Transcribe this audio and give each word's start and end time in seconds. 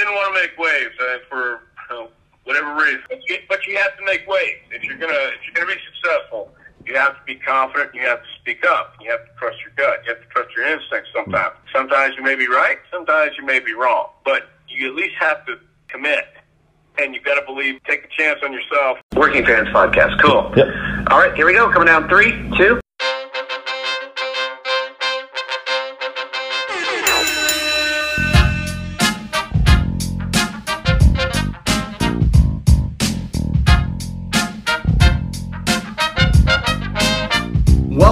didn't 0.00 0.14
want 0.14 0.34
to 0.34 0.40
make 0.40 0.56
waves 0.56 0.96
uh, 0.98 1.18
for 1.28 1.60
uh, 1.90 2.06
whatever 2.44 2.74
reason. 2.74 3.02
But 3.08 3.20
you, 3.28 3.36
but 3.48 3.66
you 3.66 3.76
have 3.76 3.96
to 3.98 4.04
make 4.04 4.26
waves 4.26 4.64
if 4.70 4.82
you're 4.82 4.96
gonna 4.96 5.12
if 5.12 5.40
you're 5.44 5.54
gonna 5.54 5.76
be 5.76 5.80
successful. 5.92 6.52
You 6.86 6.96
have 6.96 7.14
to 7.14 7.24
be 7.26 7.36
confident. 7.36 7.94
You 7.94 8.00
have 8.08 8.20
to 8.20 8.28
speak 8.40 8.64
up. 8.64 8.94
You 9.00 9.10
have 9.10 9.20
to 9.20 9.30
trust 9.38 9.58
your 9.60 9.70
gut. 9.76 10.00
You 10.04 10.14
have 10.14 10.22
to 10.22 10.28
trust 10.28 10.56
your 10.56 10.66
instincts. 10.66 11.10
Sometimes, 11.14 11.54
sometimes 11.72 12.16
you 12.16 12.22
may 12.22 12.34
be 12.34 12.48
right. 12.48 12.78
Sometimes 12.90 13.32
you 13.38 13.44
may 13.44 13.60
be 13.60 13.74
wrong. 13.74 14.08
But 14.24 14.48
you 14.66 14.88
at 14.88 14.94
least 14.94 15.14
have 15.20 15.44
to 15.46 15.58
commit. 15.88 16.24
And 16.98 17.14
you've 17.14 17.22
got 17.22 17.38
to 17.38 17.44
believe. 17.44 17.80
Take 17.86 18.04
a 18.06 18.08
chance 18.08 18.40
on 18.42 18.52
yourself. 18.52 18.98
Working 19.14 19.44
Fans 19.44 19.68
Podcast. 19.68 20.20
Cool. 20.22 20.52
Yep. 20.56 20.68
All 21.10 21.18
right, 21.18 21.34
here 21.36 21.46
we 21.46 21.52
go. 21.52 21.70
Coming 21.70 21.86
down 21.86 22.08
three, 22.08 22.32
two. 22.56 22.80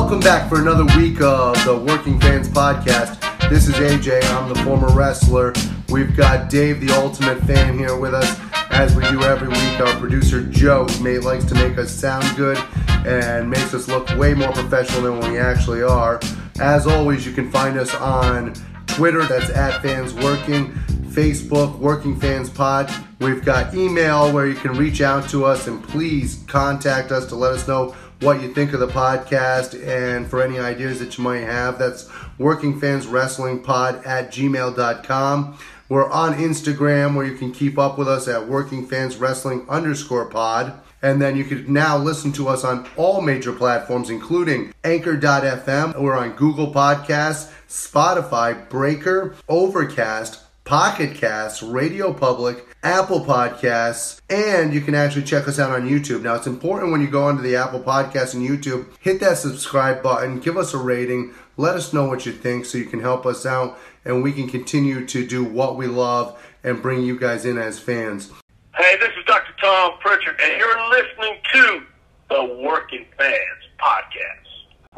Welcome 0.08 0.24
back 0.24 0.48
for 0.48 0.58
another 0.58 0.86
week 0.96 1.20
of 1.20 1.62
the 1.66 1.76
Working 1.76 2.18
Fans 2.18 2.48
Podcast. 2.48 3.20
This 3.50 3.68
is 3.68 3.74
AJ. 3.74 4.24
I'm 4.32 4.48
the 4.48 4.58
former 4.60 4.88
wrestler. 4.88 5.52
We've 5.90 6.16
got 6.16 6.48
Dave, 6.48 6.80
the 6.80 6.94
ultimate 6.94 7.38
fan, 7.40 7.76
here 7.76 7.94
with 7.94 8.14
us, 8.14 8.40
as 8.70 8.96
we 8.96 9.02
do 9.10 9.22
every 9.22 9.48
week. 9.48 9.80
Our 9.80 9.94
producer 9.98 10.42
Joe 10.44 10.86
may 11.02 11.18
likes 11.18 11.44
to 11.44 11.54
make 11.56 11.76
us 11.76 11.90
sound 11.90 12.24
good 12.38 12.56
and 13.04 13.50
makes 13.50 13.74
us 13.74 13.86
look 13.86 14.08
way 14.16 14.32
more 14.32 14.50
professional 14.50 15.02
than 15.02 15.30
we 15.30 15.38
actually 15.38 15.82
are. 15.82 16.18
As 16.58 16.86
always, 16.86 17.26
you 17.26 17.34
can 17.34 17.50
find 17.50 17.78
us 17.78 17.94
on 17.96 18.54
Twitter. 18.86 19.22
That's 19.26 19.50
at 19.50 19.82
Fans 19.82 20.14
Working. 20.14 20.72
Facebook, 21.18 21.78
Working 21.78 22.18
Fans 22.18 22.48
Pod. 22.48 22.90
We've 23.18 23.44
got 23.44 23.74
email 23.74 24.32
where 24.32 24.46
you 24.46 24.54
can 24.54 24.72
reach 24.72 25.00
out 25.00 25.28
to 25.30 25.44
us 25.44 25.66
and 25.66 25.82
please 25.82 26.44
contact 26.46 27.10
us 27.10 27.26
to 27.26 27.34
let 27.34 27.52
us 27.52 27.66
know 27.66 27.96
what 28.20 28.42
you 28.42 28.52
think 28.52 28.72
of 28.72 28.80
the 28.80 28.88
podcast 28.88 29.80
and 29.86 30.26
for 30.28 30.42
any 30.42 30.58
ideas 30.58 30.98
that 30.98 31.16
you 31.16 31.24
might 31.24 31.44
have. 31.44 31.78
That's 31.78 32.08
Working 32.38 32.80
Fans 32.80 33.06
Wrestling 33.06 33.62
Pod 33.62 34.04
at 34.04 34.32
gmail.com. 34.32 35.58
We're 35.88 36.10
on 36.10 36.34
Instagram 36.34 37.14
where 37.14 37.24
you 37.24 37.36
can 37.36 37.52
keep 37.52 37.78
up 37.78 37.96
with 37.96 38.08
us 38.08 38.28
at 38.28 38.46
Working 38.46 38.86
Fans 38.86 39.16
Wrestling 39.16 39.64
underscore 39.68 40.26
pod. 40.26 40.78
And 41.00 41.22
then 41.22 41.36
you 41.36 41.44
can 41.44 41.72
now 41.72 41.96
listen 41.96 42.32
to 42.32 42.48
us 42.48 42.64
on 42.64 42.88
all 42.96 43.20
major 43.20 43.52
platforms, 43.52 44.10
including 44.10 44.74
Anchor.fm. 44.82 45.98
We're 45.98 46.16
on 46.16 46.32
Google 46.32 46.74
Podcasts, 46.74 47.52
Spotify, 47.68 48.68
Breaker, 48.68 49.36
Overcast, 49.48 50.42
Pocket 50.64 51.14
Casts, 51.14 51.62
Radio 51.62 52.12
Public, 52.12 52.66
Apple 52.82 53.20
Podcasts, 53.24 54.20
and 54.30 54.72
you 54.72 54.80
can 54.80 54.94
actually 54.94 55.24
check 55.24 55.48
us 55.48 55.58
out 55.58 55.72
on 55.72 55.88
YouTube. 55.88 56.22
Now, 56.22 56.36
it's 56.36 56.46
important 56.46 56.92
when 56.92 57.00
you 57.00 57.08
go 57.08 57.24
onto 57.24 57.42
the 57.42 57.56
Apple 57.56 57.80
Podcasts 57.80 58.34
and 58.34 58.48
YouTube, 58.48 58.86
hit 59.00 59.18
that 59.18 59.38
subscribe 59.38 60.00
button, 60.00 60.38
give 60.38 60.56
us 60.56 60.74
a 60.74 60.78
rating, 60.78 61.34
let 61.56 61.74
us 61.74 61.92
know 61.92 62.04
what 62.04 62.24
you 62.24 62.30
think 62.30 62.64
so 62.64 62.78
you 62.78 62.84
can 62.84 63.00
help 63.00 63.26
us 63.26 63.44
out 63.44 63.78
and 64.04 64.22
we 64.22 64.32
can 64.32 64.48
continue 64.48 65.04
to 65.06 65.26
do 65.26 65.42
what 65.42 65.76
we 65.76 65.88
love 65.88 66.40
and 66.62 66.80
bring 66.80 67.02
you 67.02 67.18
guys 67.18 67.44
in 67.44 67.58
as 67.58 67.80
fans. 67.80 68.30
Hey, 68.76 68.96
this 69.00 69.10
is 69.18 69.24
Dr. 69.26 69.52
Tom 69.60 69.94
Pritchard, 70.00 70.40
and 70.40 70.58
you're 70.58 70.90
listening 70.90 71.38
to 71.52 71.82
the 72.30 72.60
Working 72.62 73.06
Fans 73.18 73.64
Podcast. 73.80 74.47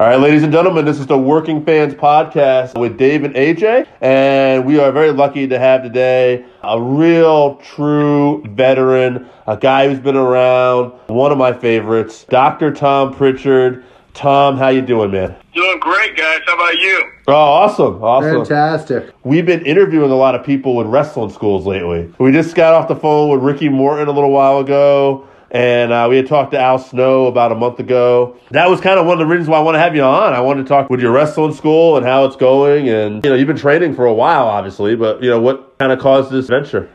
All 0.01 0.07
right, 0.07 0.19
ladies 0.19 0.41
and 0.41 0.51
gentlemen, 0.51 0.83
this 0.83 0.99
is 0.99 1.05
the 1.05 1.15
Working 1.15 1.63
Fans 1.63 1.93
Podcast 1.93 2.75
with 2.75 2.97
Dave 2.97 3.23
and 3.23 3.35
AJ, 3.35 3.85
and 4.01 4.65
we 4.65 4.79
are 4.79 4.91
very 4.91 5.11
lucky 5.11 5.47
to 5.47 5.59
have 5.59 5.83
today 5.83 6.43
a 6.63 6.81
real, 6.81 7.57
true 7.57 8.43
veteran, 8.47 9.29
a 9.45 9.55
guy 9.55 9.87
who's 9.87 9.99
been 9.99 10.15
around, 10.15 10.91
one 11.05 11.31
of 11.31 11.37
my 11.37 11.53
favorites, 11.53 12.25
Dr. 12.27 12.73
Tom 12.73 13.13
Pritchard. 13.13 13.85
Tom, 14.15 14.57
how 14.57 14.69
you 14.69 14.81
doing, 14.81 15.11
man? 15.11 15.35
Doing 15.53 15.79
great, 15.79 16.17
guys. 16.17 16.39
How 16.47 16.55
about 16.55 16.73
you? 16.79 17.11
Oh, 17.27 17.33
awesome, 17.33 18.03
awesome. 18.03 18.43
Fantastic. 18.43 19.13
We've 19.23 19.45
been 19.45 19.63
interviewing 19.67 20.09
a 20.09 20.15
lot 20.15 20.33
of 20.33 20.43
people 20.43 20.81
in 20.81 20.87
wrestling 20.87 21.29
schools 21.29 21.67
lately. 21.67 22.11
We 22.17 22.31
just 22.31 22.55
got 22.55 22.73
off 22.73 22.87
the 22.87 22.95
phone 22.95 23.29
with 23.29 23.41
Ricky 23.41 23.69
Morton 23.69 24.07
a 24.07 24.11
little 24.11 24.31
while 24.31 24.57
ago, 24.57 25.27
and 25.51 25.91
uh, 25.91 26.07
we 26.09 26.15
had 26.15 26.27
talked 26.27 26.51
to 26.51 26.59
Al 26.59 26.79
Snow 26.79 27.27
about 27.27 27.51
a 27.51 27.55
month 27.55 27.79
ago. 27.79 28.37
That 28.51 28.69
was 28.69 28.79
kind 28.79 28.97
of 28.99 29.05
one 29.05 29.13
of 29.13 29.19
the 29.19 29.25
reasons 29.25 29.49
why 29.49 29.57
I 29.57 29.61
want 29.61 29.75
to 29.75 29.79
have 29.79 29.95
you 29.95 30.01
on. 30.01 30.33
I 30.33 30.39
wanted 30.39 30.63
to 30.63 30.69
talk 30.69 30.89
with 30.89 31.01
your 31.01 31.11
wrestling 31.11 31.53
school 31.53 31.97
and 31.97 32.05
how 32.05 32.25
it's 32.25 32.37
going, 32.37 32.87
and 32.87 33.23
you 33.23 33.29
know, 33.29 33.35
you've 33.35 33.47
been 33.47 33.57
training 33.57 33.93
for 33.93 34.05
a 34.05 34.13
while, 34.13 34.47
obviously, 34.47 34.95
but 34.95 35.21
you 35.21 35.29
know, 35.29 35.41
what 35.41 35.77
kind 35.77 35.91
of 35.91 35.99
caused 35.99 36.31
this 36.31 36.47
venture? 36.47 36.89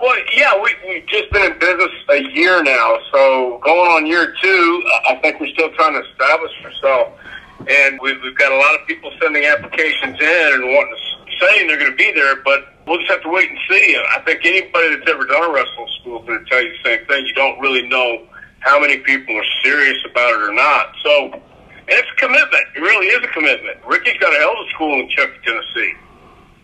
Well, 0.00 0.14
yeah, 0.34 0.60
we, 0.60 0.70
we've 0.86 1.06
just 1.06 1.32
been 1.32 1.50
in 1.50 1.58
business 1.58 1.90
a 2.10 2.22
year 2.34 2.62
now, 2.62 2.98
so 3.10 3.58
going 3.64 3.90
on 3.90 4.06
year 4.06 4.34
two, 4.42 4.82
I 5.08 5.14
think 5.22 5.40
we're 5.40 5.52
still 5.54 5.70
trying 5.70 5.94
to 5.94 6.06
establish 6.10 6.52
ourselves. 6.62 7.18
And 7.66 7.98
we've, 8.02 8.20
we've 8.22 8.36
got 8.36 8.52
a 8.52 8.56
lot 8.56 8.78
of 8.78 8.86
people 8.86 9.10
sending 9.22 9.46
applications 9.46 10.20
in 10.20 10.50
and 10.52 10.64
wanting 10.64 10.94
to, 10.94 11.46
saying 11.46 11.68
they're 11.68 11.78
going 11.78 11.90
to 11.90 11.96
be 11.96 12.12
there, 12.12 12.36
but 12.44 12.73
we'll 12.86 12.98
just 12.98 13.10
have 13.10 13.22
to 13.22 13.28
wait 13.28 13.50
and 13.50 13.58
see. 13.68 13.96
I 13.96 14.20
think 14.20 14.40
anybody 14.44 14.96
that's 14.96 15.10
ever 15.10 15.24
done 15.24 15.50
a 15.50 15.52
wrestling 15.52 15.88
school 16.00 16.20
is 16.20 16.26
going 16.26 16.44
to 16.44 16.50
tell 16.50 16.62
you 16.62 16.72
the 16.72 16.84
same 16.84 17.06
thing. 17.06 17.26
You 17.26 17.34
don't 17.34 17.58
really 17.60 17.86
know 17.88 18.26
how 18.60 18.80
many 18.80 18.98
people 18.98 19.36
are 19.36 19.44
serious 19.62 19.98
about 20.10 20.34
it 20.34 20.40
or 20.40 20.54
not. 20.54 20.94
So, 21.02 21.32
and 21.32 21.42
it's 21.88 22.08
a 22.10 22.16
commitment. 22.16 22.64
It 22.76 22.80
really 22.80 23.06
is 23.06 23.22
a 23.22 23.28
commitment. 23.28 23.84
Ricky's 23.86 24.18
got 24.18 24.32
a 24.34 24.38
hell 24.38 24.52
of 24.58 24.66
a 24.66 24.70
school 24.70 25.00
in 25.00 25.08
Chuckey, 25.10 25.38
Tennessee, 25.44 25.92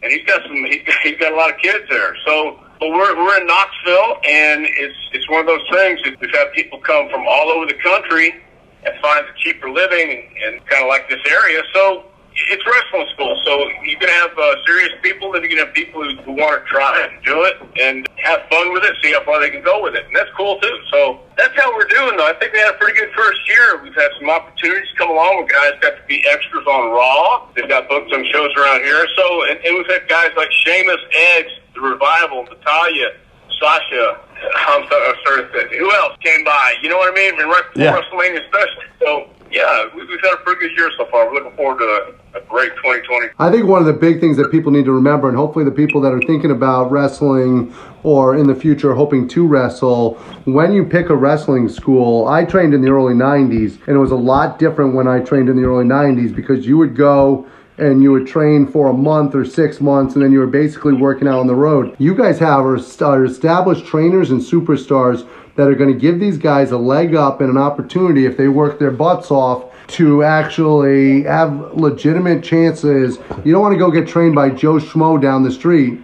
and 0.03 0.13
he's 0.13 0.25
got 0.27 0.43
some. 0.43 0.57
He's 1.03 1.19
got, 1.19 1.33
a 1.33 1.37
lot 1.37 1.51
of 1.51 1.59
kids 1.59 1.85
there. 1.91 2.17
So, 2.25 2.59
but 2.81 2.89
we're 2.89 3.17
we're 3.17 3.41
in 3.41 3.47
Knoxville, 3.47 4.17
and 4.25 4.65
it's 4.65 4.97
it's 5.13 5.29
one 5.29 5.41
of 5.41 5.47
those 5.47 5.67
things. 5.71 6.01
that 6.05 6.19
We've 6.21 6.31
had 6.31 6.53
people 6.53 6.79
come 6.81 7.11
from 7.11 7.27
all 7.29 7.49
over 7.51 7.67
the 7.67 7.79
country 7.83 8.43
and 8.85 8.95
find 9.01 9.27
a 9.27 9.33
cheaper 9.39 9.71
living 9.71 10.35
and 10.45 10.65
kind 10.67 10.83
of 10.83 10.89
like 10.89 11.09
this 11.11 11.21
area. 11.29 11.63
So 11.75 12.05
it's 12.49 12.65
wrestling 12.67 13.09
school. 13.15 13.37
So 13.45 13.69
you 13.85 13.97
can 13.97 14.09
have 14.09 14.31
uh, 14.39 14.55
serious 14.67 14.91
people, 15.03 15.35
and 15.35 15.43
you 15.45 15.51
can 15.51 15.59
have 15.59 15.75
people 15.75 16.03
who, 16.03 16.17
who 16.23 16.33
want 16.33 16.63
to 16.63 16.65
try 16.69 16.89
it 17.05 17.13
and 17.13 17.23
do 17.25 17.45
it 17.45 17.57
and 17.81 18.09
have 18.23 18.41
fun 18.49 18.73
with 18.73 18.85
it, 18.85 18.97
see 19.03 19.13
how 19.13 19.25
far 19.25 19.41
they 19.41 19.51
can 19.51 19.63
go 19.63 19.83
with 19.83 19.95
it, 19.95 20.05
and 20.07 20.15
that's 20.15 20.31
cool 20.37 20.59
too. 20.61 20.77
So 20.91 21.21
that's 21.37 21.55
how 21.57 21.75
we're 21.75 21.89
doing. 21.89 22.17
Though 22.17 22.29
I 22.29 22.35
think 22.35 22.53
we 22.53 22.59
had 22.59 22.75
a 22.75 22.79
pretty 22.79 22.99
good 22.99 23.11
first 23.17 23.41
year. 23.49 23.83
We've 23.83 23.95
had 23.95 24.11
some 24.19 24.31
opportunities 24.31 24.89
come 24.97 25.11
along. 25.11 25.43
With 25.43 25.53
guys 25.53 25.73
got 25.81 25.97
to 25.97 26.05
be 26.09 26.25
extras 26.29 26.67
on 26.67 26.91
Raw. 26.93 27.49
They've 27.55 27.69
got 27.69 27.89
booked 27.89 28.11
some 28.11 28.25
shows 28.33 28.51
around 28.57 28.83
here. 28.85 29.07
So 29.17 29.25
and, 29.49 29.59
and 29.65 29.77
we've 29.77 29.91
had 29.91 30.09
guys 30.09 30.31
like 30.37 30.51
Sheamus, 30.53 31.01
Edge, 31.37 31.51
The 31.75 31.81
Revival, 31.81 32.45
Natalya. 32.45 33.13
Sasha, 33.61 34.19
I'm 34.57 34.89
sorry, 34.89 35.77
who 35.79 35.93
else 35.93 36.17
came 36.25 36.45
by? 36.45 36.75
You 36.83 36.89
know 36.89 36.97
what 36.97 37.13
I 37.13 37.15
mean? 37.15 37.39
And 37.39 37.51
right 37.51 37.63
before 37.75 37.85
Yeah. 37.85 38.01
WrestleMania 38.01 38.41
especially. 38.45 38.89
So, 38.99 39.29
yeah, 39.51 39.85
we- 39.95 40.03
we've 40.05 40.21
had 40.23 40.35
a 40.35 40.37
pretty 40.39 40.61
good 40.61 40.77
year 40.77 40.91
so 40.97 41.05
far. 41.07 41.27
We're 41.27 41.35
looking 41.35 41.53
forward 41.57 41.79
to 41.81 42.13
a 42.35 42.41
great 42.49 42.73
2020. 42.77 43.29
I 43.39 43.51
think 43.51 43.67
one 43.67 43.81
of 43.81 43.87
the 43.87 43.93
big 43.93 44.21
things 44.21 44.37
that 44.37 44.51
people 44.51 44.71
need 44.71 44.85
to 44.85 44.93
remember, 44.93 45.29
and 45.29 45.37
hopefully 45.37 45.65
the 45.65 45.71
people 45.71 46.01
that 46.03 46.13
are 46.13 46.21
thinking 46.21 46.51
about 46.51 46.91
wrestling 46.93 47.73
or 48.03 48.37
in 48.37 48.47
the 48.47 48.55
future 48.55 48.95
hoping 48.95 49.27
to 49.29 49.47
wrestle, 49.47 50.15
when 50.45 50.73
you 50.73 50.85
pick 50.85 51.11
a 51.11 51.17
wrestling 51.17 51.69
school, 51.69 52.29
I 52.29 52.45
trained 52.45 52.73
in 52.75 52.83
the 52.83 52.91
early 52.91 53.15
90s, 53.15 53.79
and 53.87 53.97
it 53.97 54.01
was 54.01 54.13
a 54.13 54.17
lot 54.17 54.59
different 54.59 54.95
when 54.95 55.09
I 55.09 55.21
trained 55.21 55.49
in 55.49 55.57
the 55.57 55.65
early 55.69 55.85
90s 55.85 56.33
because 56.35 56.67
you 56.67 56.79
would 56.79 56.97
go 56.97 57.47
and 57.81 58.03
you 58.03 58.13
would 58.13 58.27
train 58.27 58.67
for 58.67 58.89
a 58.89 58.93
month 58.93 59.35
or 59.35 59.45
six 59.45 59.81
months, 59.81 60.15
and 60.15 60.23
then 60.23 60.33
you 60.33 60.39
were 60.39 60.47
basically 60.47 60.93
working 60.93 61.27
out 61.27 61.39
on 61.39 61.47
the 61.47 61.55
road. 61.55 61.97
You 61.99 62.15
guys 62.15 62.39
have 62.39 62.65
are 62.65 62.77
established 62.77 63.87
trainers 63.87 64.31
and 64.31 64.41
superstars 64.41 65.27
that 65.57 65.67
are 65.67 65.75
going 65.75 65.93
to 65.93 65.99
give 65.99 66.21
these 66.21 66.39
guys 66.39 66.71
a 66.71 66.79
leg 66.79 67.15
up 67.15 67.41
and 67.41 67.51
an 67.51 67.59
opportunity 67.59 68.27
if 68.27 68.37
they 68.37 68.49
work 68.49 68.79
their 68.79 68.91
butts 68.91 69.31
off 69.31 69.65
to 69.89 70.23
actually 70.23 71.25
have 71.25 71.75
legitimate 71.75 72.45
chances. 72.45 73.19
You 73.45 73.53
don't 73.53 73.63
want 73.63 73.73
to 73.73 73.79
go 73.79 73.91
get 73.91 74.07
trained 74.07 74.35
by 74.35 74.51
Joe 74.51 74.75
Schmo 74.75 75.21
down 75.21 75.43
the 75.43 75.51
street 75.51 76.01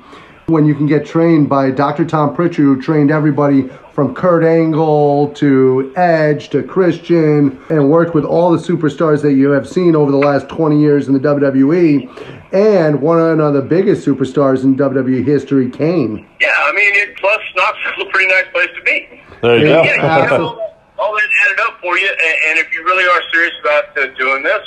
when 0.47 0.65
you 0.65 0.75
can 0.75 0.87
get 0.87 1.05
trained 1.05 1.49
by 1.49 1.71
Dr. 1.71 2.05
Tom 2.05 2.35
Pritchard, 2.35 2.65
who 2.65 2.81
trained 2.81 3.11
everybody 3.11 3.71
from 3.97 4.15
Kurt 4.15 4.45
Angle 4.45 5.33
to 5.37 5.91
Edge 5.97 6.51
to 6.51 6.63
Christian 6.63 7.59
and 7.71 7.89
worked 7.89 8.15
with 8.15 8.27
all 8.27 8.51
the 8.53 8.59
superstars 8.59 9.23
that 9.23 9.33
you 9.33 9.49
have 9.53 9.67
seen 9.67 9.97
over 9.97 10.11
the 10.13 10.19
last 10.19 10.51
20 10.51 10.79
years 10.79 11.09
in 11.09 11.15
the 11.15 11.19
WWE 11.19 12.53
and 12.53 13.01
one 13.01 13.41
of 13.41 13.55
the 13.55 13.63
biggest 13.63 14.07
superstars 14.07 14.65
in 14.65 14.77
WWE 14.77 15.25
history, 15.25 15.71
Kane. 15.71 16.29
Yeah, 16.43 16.49
I 16.55 16.73
mean, 16.73 16.93
it, 16.95 17.17
plus 17.17 17.41
Knoxville's 17.57 18.07
a 18.07 18.11
pretty 18.13 18.31
nice 18.31 18.45
place 18.53 18.69
to 18.77 18.83
be. 18.83 19.23
There 19.41 19.57
you 19.57 19.67
Yeah. 19.67 19.77
go. 19.77 19.83
Yeah, 19.85 19.95
you 19.95 20.29
have 20.29 20.41
all 20.43 20.57
that, 20.57 20.79
all 20.99 21.15
that 21.15 21.29
added 21.47 21.61
up 21.61 21.81
for 21.81 21.97
you, 21.97 22.07
and, 22.11 22.37
and 22.51 22.59
if 22.59 22.71
you 22.75 22.85
really 22.85 23.05
are 23.09 23.23
serious 23.33 23.55
about 23.63 23.97
uh, 23.97 24.09
doing 24.19 24.43
this, 24.43 24.61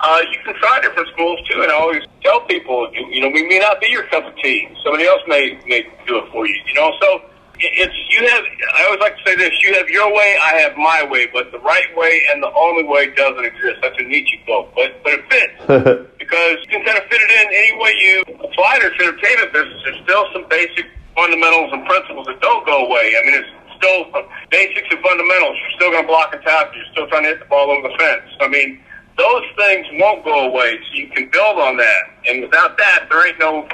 uh, 0.00 0.20
you 0.30 0.36
can 0.44 0.54
try 0.60 0.80
different 0.82 1.08
schools 1.14 1.40
too. 1.48 1.62
And 1.62 1.72
I 1.72 1.76
always 1.76 2.02
tell 2.22 2.42
people, 2.42 2.90
you, 2.92 3.06
you 3.08 3.20
know, 3.22 3.30
we 3.30 3.48
may 3.48 3.58
not 3.58 3.80
be 3.80 3.86
your 3.86 4.02
cup 4.08 4.26
of 4.26 4.36
tea. 4.36 4.68
Somebody 4.84 5.06
else 5.06 5.22
may 5.26 5.58
may 5.66 5.88
do 6.06 6.18
it 6.18 6.30
for 6.30 6.46
you. 6.46 6.54
You 6.68 6.74
know, 6.74 6.92
so 7.00 7.08
it, 7.16 7.22
it's 7.58 7.94
you 8.10 8.26
have. 8.28 8.44
I 8.74 8.84
always 8.86 9.00
like 9.00 9.16
to 9.16 9.24
say 9.24 9.36
this: 9.36 9.52
you 9.62 9.74
have 9.74 9.88
your 9.88 10.12
way, 10.12 10.36
I 10.40 10.54
have 10.60 10.76
my 10.76 11.04
way, 11.08 11.26
but 11.32 11.52
the 11.52 11.58
right 11.60 11.88
way 11.96 12.22
and 12.30 12.42
the 12.42 12.52
only 12.52 12.84
way 12.84 13.14
doesn't 13.14 13.44
exist. 13.44 13.80
That's 13.82 13.98
a 13.98 14.02
Nietzsche 14.02 14.40
quote, 14.44 14.74
but 14.74 15.02
but 15.02 15.14
it 15.14 15.24
fits 15.30 16.08
because 16.18 16.56
you 16.64 16.68
can 16.68 16.84
kind 16.84 16.98
of 16.98 17.04
fit 17.08 17.20
it 17.20 17.30
in 17.30 17.48
any 17.52 17.72
way 17.80 17.92
you 17.96 18.14
apply 18.44 18.78
to 18.80 18.90
this 18.90 18.98
entertainment 19.00 19.52
business. 19.52 19.80
There's 19.84 20.02
still 20.04 20.24
some 20.32 20.46
basic 20.48 20.86
fundamentals 21.16 21.72
and 21.72 21.86
principles 21.86 22.26
that 22.26 22.40
don't 22.40 22.64
go 22.66 22.86
away. 22.86 23.16
I 23.16 23.24
mean, 23.24 23.34
it's 23.40 23.52
still 23.80 24.04
basics 24.50 24.88
and 24.90 25.00
fundamentals. 25.00 25.56
You're 25.60 25.76
still 25.80 25.90
going 25.90 26.04
to 26.04 26.08
block 26.08 26.34
and 26.34 26.42
tackle. 26.42 26.76
You're 26.76 26.92
still 26.92 27.08
trying 27.08 27.24
to 27.24 27.30
hit 27.30 27.40
the 27.40 27.46
ball 27.46 27.70
over 27.70 27.88
the 27.88 27.94
fence. 27.96 28.28
I 28.40 28.48
mean, 28.48 28.80
those 29.16 29.44
things 29.56 29.86
won't 29.96 30.24
go 30.24 30.48
away. 30.48 30.78
So 30.88 30.94
you 30.94 31.08
can 31.08 31.30
build 31.30 31.58
on 31.58 31.76
that. 31.76 32.02
And 32.28 32.42
without 32.42 32.76
that, 32.76 33.08
there 33.08 33.26
ain't 33.26 33.38
no 33.38 33.66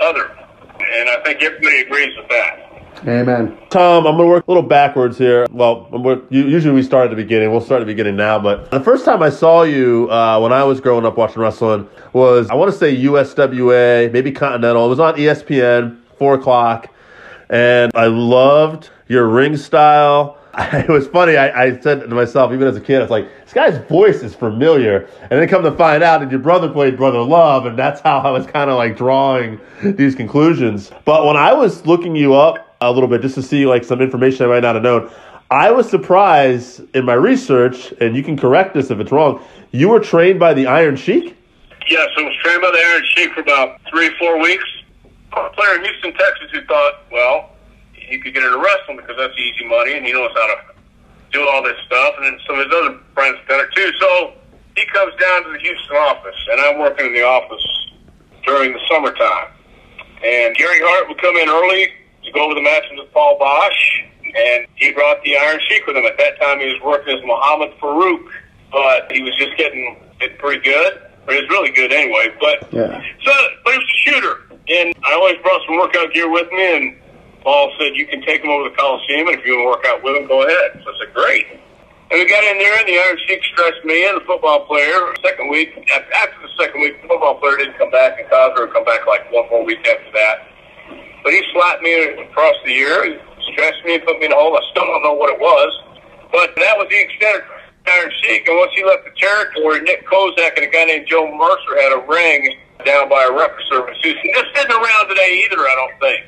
other. 0.00 0.28
And 0.80 1.08
I 1.08 1.22
think 1.24 1.42
everybody 1.42 1.80
agrees 1.80 2.16
with 2.16 2.28
that. 2.28 2.71
Amen. 3.06 3.58
Tom, 3.68 4.06
I'm 4.06 4.16
going 4.16 4.28
to 4.28 4.32
work 4.32 4.46
a 4.46 4.50
little 4.50 4.68
backwards 4.68 5.18
here. 5.18 5.46
Well, 5.50 5.88
usually 6.30 6.72
we 6.72 6.84
start 6.84 7.06
at 7.06 7.10
the 7.10 7.16
beginning. 7.16 7.50
We'll 7.50 7.60
start 7.60 7.80
at 7.80 7.86
the 7.86 7.92
beginning 7.92 8.14
now. 8.14 8.38
But 8.38 8.70
the 8.70 8.78
first 8.78 9.04
time 9.04 9.22
I 9.22 9.30
saw 9.30 9.64
you 9.64 10.08
uh, 10.08 10.38
when 10.38 10.52
I 10.52 10.62
was 10.62 10.80
growing 10.80 11.04
up 11.04 11.16
watching 11.16 11.42
wrestling 11.42 11.88
was, 12.12 12.48
I 12.48 12.54
want 12.54 12.70
to 12.70 12.78
say 12.78 12.96
USWA, 12.96 14.12
maybe 14.12 14.30
Continental. 14.30 14.86
It 14.86 14.88
was 14.88 15.00
on 15.00 15.14
ESPN, 15.14 15.98
4 16.16 16.34
o'clock. 16.34 16.90
And 17.50 17.90
I 17.96 18.06
loved 18.06 18.90
your 19.08 19.26
ring 19.28 19.56
style. 19.56 20.38
It 20.74 20.88
was 20.90 21.06
funny. 21.06 21.38
I, 21.38 21.64
I 21.64 21.80
said 21.80 22.00
to 22.02 22.08
myself, 22.08 22.52
even 22.52 22.68
as 22.68 22.76
a 22.76 22.80
kid, 22.80 22.98
I 22.98 23.00
was 23.00 23.10
like, 23.10 23.26
this 23.42 23.54
guy's 23.54 23.78
voice 23.88 24.22
is 24.22 24.34
familiar. 24.34 25.08
And 25.22 25.40
then 25.40 25.48
come 25.48 25.62
to 25.62 25.72
find 25.72 26.02
out 26.02 26.20
that 26.20 26.30
your 26.30 26.40
brother 26.40 26.68
played 26.68 26.98
Brother 26.98 27.22
Love, 27.22 27.64
and 27.64 27.78
that's 27.78 28.02
how 28.02 28.18
I 28.18 28.30
was 28.30 28.46
kind 28.46 28.68
of 28.68 28.76
like 28.76 28.94
drawing 28.94 29.58
these 29.82 30.14
conclusions. 30.14 30.92
But 31.06 31.24
when 31.24 31.38
I 31.38 31.54
was 31.54 31.86
looking 31.86 32.14
you 32.14 32.34
up 32.34 32.71
a 32.90 32.92
little 32.92 33.08
bit 33.08 33.22
just 33.22 33.34
to 33.36 33.42
see 33.42 33.66
like 33.66 33.84
some 33.84 34.00
information 34.00 34.46
I 34.46 34.48
might 34.48 34.60
not 34.60 34.74
have 34.74 34.84
known, 34.84 35.10
I 35.50 35.70
was 35.70 35.88
surprised 35.88 36.82
in 36.94 37.04
my 37.04 37.14
research, 37.14 37.92
and 38.00 38.16
you 38.16 38.22
can 38.22 38.36
correct 38.36 38.74
this 38.74 38.90
if 38.90 38.98
it's 39.00 39.12
wrong. 39.12 39.42
You 39.70 39.90
were 39.90 40.00
trained 40.00 40.40
by 40.40 40.54
the 40.54 40.66
Iron 40.66 40.96
Sheik? 40.96 41.36
Yes, 41.88 42.08
I 42.16 42.22
was 42.22 42.34
trained 42.42 42.62
by 42.62 42.70
the 42.70 42.78
Iron 42.78 43.02
Sheik 43.14 43.32
for 43.34 43.40
about 43.40 43.80
three, 43.90 44.10
four 44.18 44.40
weeks. 44.40 44.64
A 45.32 45.50
player 45.50 45.76
in 45.76 45.84
Houston, 45.84 46.12
Texas, 46.14 46.50
who 46.52 46.62
thought, 46.64 46.94
well, 47.10 47.50
he 47.92 48.18
could 48.18 48.34
get 48.34 48.42
into 48.42 48.58
wrestling 48.58 48.96
because 48.96 49.16
that's 49.16 49.38
easy 49.38 49.66
money, 49.66 49.94
and 49.94 50.06
he 50.06 50.12
knows 50.12 50.30
how 50.34 50.46
to 50.46 50.74
do 51.32 51.46
all 51.48 51.62
this 51.62 51.76
stuff. 51.86 52.14
And 52.16 52.26
then 52.26 52.38
some 52.46 52.58
of 52.58 52.66
his 52.66 52.74
other 52.74 52.98
friends 53.14 53.38
done 53.48 53.60
it 53.60 53.68
too. 53.74 53.90
So 54.00 54.32
he 54.76 54.86
comes 54.86 55.14
down 55.20 55.44
to 55.44 55.52
the 55.52 55.58
Houston 55.58 55.96
office, 55.96 56.36
and 56.50 56.60
I'm 56.60 56.78
working 56.78 57.06
in 57.06 57.14
the 57.14 57.24
office 57.24 57.64
during 58.46 58.72
the 58.72 58.80
summertime. 58.90 59.48
And 60.24 60.56
Gary 60.56 60.80
Hart 60.80 61.08
would 61.08 61.20
come 61.20 61.36
in 61.36 61.48
early 61.48 61.92
to 62.32 62.38
go 62.38 62.44
over 62.44 62.54
the 62.54 62.62
matches 62.62 62.92
with 62.96 63.12
Paul 63.12 63.38
Boesch, 63.38 64.08
and 64.34 64.66
he 64.76 64.92
brought 64.92 65.22
the 65.22 65.36
Iron 65.36 65.60
Sheik 65.68 65.86
with 65.86 65.96
him. 65.96 66.04
At 66.04 66.18
that 66.18 66.40
time, 66.40 66.60
he 66.60 66.66
was 66.66 66.80
working 66.82 67.16
as 67.16 67.24
Muhammad 67.24 67.72
Farouk, 67.78 68.24
but 68.70 69.12
he 69.12 69.22
was 69.22 69.36
just 69.36 69.56
getting 69.56 70.00
it 70.20 70.38
pretty 70.38 70.62
good. 70.62 71.00
But 71.24 71.36
he 71.36 71.40
was 71.40 71.50
really 71.50 71.70
good 71.70 71.92
anyway. 71.92 72.34
But 72.40 72.66
Yeah. 72.72 73.00
so, 73.22 73.32
but 73.64 73.72
he 73.74 73.78
was 73.78 73.86
a 73.86 74.10
shooter, 74.10 74.36
and 74.68 74.94
I 75.04 75.14
always 75.14 75.36
brought 75.38 75.60
some 75.66 75.76
workout 75.76 76.12
gear 76.12 76.28
with 76.28 76.50
me. 76.50 76.76
And 76.76 77.00
Paul 77.44 77.72
said, 77.78 77.94
"You 77.94 78.06
can 78.06 78.22
take 78.22 78.42
him 78.42 78.50
over 78.50 78.64
to 78.64 78.70
the 78.70 78.76
Coliseum, 78.76 79.28
and 79.28 79.38
if 79.38 79.46
you 79.46 79.54
want 79.54 79.62
to 79.62 79.70
work 79.70 79.86
out 79.86 80.02
with 80.02 80.16
him, 80.16 80.26
go 80.26 80.42
ahead." 80.42 80.82
So 80.84 80.90
I 80.90 80.98
said, 80.98 81.14
"Great." 81.14 81.46
And 82.10 82.20
we 82.20 82.26
got 82.26 82.44
in 82.44 82.58
there, 82.58 82.76
and 82.76 82.88
the 82.88 82.98
Iron 82.98 83.18
Sheik 83.26 83.42
stretched 83.44 83.84
me 83.84 84.06
in, 84.06 84.14
the 84.16 84.20
football 84.22 84.66
player. 84.66 85.14
Second 85.22 85.48
week, 85.48 85.72
after 85.94 86.36
the 86.42 86.48
second 86.58 86.80
week, 86.82 87.00
the 87.00 87.08
football 87.08 87.36
player 87.36 87.56
didn't 87.56 87.78
come 87.78 87.90
back, 87.90 88.18
and 88.18 88.28
would 88.58 88.72
come 88.72 88.84
back 88.84 89.06
like 89.06 89.30
one 89.32 89.48
more 89.48 89.64
week 89.64 89.86
after 89.86 90.10
that. 90.12 90.51
But 91.22 91.32
he 91.32 91.42
slapped 91.52 91.82
me 91.82 91.92
across 92.18 92.56
the 92.64 92.74
ear, 92.74 93.04
he 93.04 93.52
stretched 93.52 93.84
me 93.84 93.94
and 93.94 94.04
put 94.04 94.18
me 94.18 94.26
in 94.26 94.32
a 94.32 94.34
hole. 94.34 94.56
I 94.56 94.62
still 94.70 94.86
don't 94.86 95.02
know 95.02 95.14
what 95.14 95.30
it 95.30 95.38
was. 95.38 95.70
But 96.32 96.54
that 96.56 96.74
was 96.78 96.88
the 96.88 97.00
extent 97.00 97.44
of 97.44 97.62
Iron 97.86 98.10
Sheik. 98.22 98.48
And 98.48 98.56
once 98.58 98.72
he 98.74 98.84
left 98.84 99.04
the 99.04 99.14
territory, 99.18 99.82
Nick 99.82 100.06
Kozak 100.06 100.56
and 100.56 100.64
a 100.64 100.70
guy 100.70 100.84
named 100.84 101.06
Joe 101.06 101.28
Mercer 101.28 101.74
had 101.82 101.92
a 101.92 102.02
ring 102.08 102.56
down 102.84 103.08
by 103.08 103.22
a 103.24 103.32
record 103.32 103.62
service. 103.68 103.96
This 104.02 104.16
isn't 104.24 104.70
around 104.70 105.08
today 105.08 105.46
either, 105.46 105.60
I 105.60 105.74
don't 105.76 105.98
think. 106.00 106.20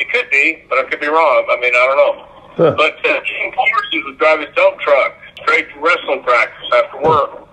It 0.00 0.10
could 0.10 0.30
be, 0.30 0.64
but 0.68 0.78
I 0.78 0.88
could 0.88 1.00
be 1.00 1.08
wrong. 1.08 1.46
I 1.50 1.60
mean, 1.60 1.74
I 1.74 1.84
don't 1.86 2.00
know. 2.00 2.14
Huh. 2.56 2.74
But 2.76 2.98
uh, 3.04 3.20
King 3.22 3.52
Parsons 3.52 4.04
would 4.06 4.18
drive 4.18 4.40
his 4.40 4.48
dump 4.56 4.80
truck 4.80 5.14
straight 5.42 5.70
to 5.72 5.78
wrestling 5.78 6.22
practice 6.22 6.66
after 6.74 7.00
work. 7.02 7.46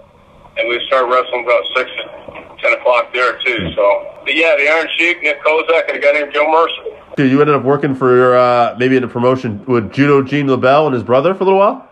And 0.57 0.67
we 0.69 0.81
started 0.87 1.13
wrestling 1.13 1.43
about 1.43 1.63
6 1.75 1.91
and 1.91 2.46
10 2.67 2.79
o'clock 2.79 3.13
there, 3.13 3.39
too. 3.39 3.71
So, 3.75 4.15
but 4.23 4.35
yeah, 4.35 4.55
the 4.57 4.69
Iron 4.69 4.87
Sheik, 4.97 5.21
Nick 5.21 5.41
Kozak, 5.43 5.87
and 5.87 5.97
a 5.97 5.99
guy 5.99 6.11
named 6.11 6.33
Joe 6.33 6.49
Mercer. 6.51 6.97
Dude, 7.15 7.31
you 7.31 7.39
ended 7.41 7.55
up 7.55 7.63
working 7.63 7.95
for 7.95 8.35
uh, 8.35 8.75
maybe 8.77 8.97
in 8.97 9.03
a 9.03 9.07
promotion 9.07 9.63
with 9.65 9.91
Judo 9.91 10.21
Gene 10.21 10.47
LeBell 10.47 10.85
and 10.85 10.93
his 10.93 11.03
brother 11.03 11.33
for 11.33 11.43
a 11.43 11.45
little 11.45 11.59
while? 11.59 11.89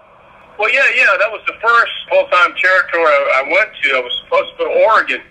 Well, 0.60 0.72
yeah, 0.72 0.84
yeah, 0.96 1.18
that 1.20 1.32
was 1.32 1.42
the 1.48 1.54
first 1.62 1.92
full-time 2.10 2.54
territory 2.62 3.06
I, 3.06 3.44
I 3.44 3.52
went 3.52 3.70
to. 3.84 3.96
I 3.96 4.00
was 4.00 4.14
supposed 4.24 4.52
to 4.52 4.58
go 4.58 4.74
to 4.74 4.80
Oregon, 4.86 5.22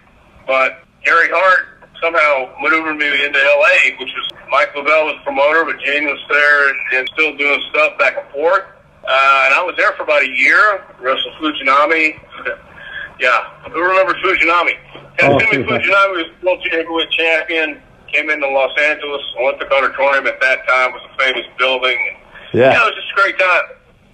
but 0.47 0.85
Gary 1.05 1.29
Hart 1.31 1.89
somehow 2.01 2.53
maneuvered 2.61 2.97
me 2.97 3.07
into 3.25 3.39
L.A., 3.39 3.97
which 3.99 4.13
was 4.13 4.31
Mike 4.51 4.75
LeBell 4.75 5.07
was 5.07 5.17
promoter, 5.25 5.65
but 5.65 5.81
Gene 5.81 6.05
was 6.05 6.21
there 6.29 6.69
and, 6.69 6.79
and 6.95 7.11
still 7.15 7.37
doing 7.37 7.63
stuff 7.71 7.99
back 7.99 8.17
and 8.19 8.29
forth. 8.33 8.65
Uh, 9.05 9.45
and 9.45 9.55
I 9.55 9.63
was 9.65 9.75
there 9.77 9.93
for 9.93 10.03
about 10.03 10.23
a 10.23 10.29
year. 10.29 10.85
Wrestled 11.01 11.35
Fujinami. 11.41 12.19
Yeah, 13.19 13.71
who 13.71 13.81
remembers 13.81 14.17
Fujinami? 14.23 14.77
Oh, 15.23 15.39
Tatsumi. 15.39 15.65
Fujinami 15.65 16.17
was 16.17 16.27
world 16.43 16.67
heavyweight 16.71 17.11
champion. 17.11 17.81
Came 18.09 18.31
into 18.31 18.49
Los 18.49 18.77
Angeles, 18.79 19.23
Olympic 19.41 19.71
Auditorium 19.73 20.27
at 20.27 20.41
that 20.41 20.67
time 20.69 20.93
was 20.93 21.03
a 21.13 21.23
famous 21.23 21.47
building. 21.59 21.99
Yeah. 22.53 22.71
Yeah, 22.71 22.83
it 22.83 22.85
was 22.85 22.95
just 22.95 23.11
a 23.11 23.15
great 23.15 23.39
time. 23.39 23.65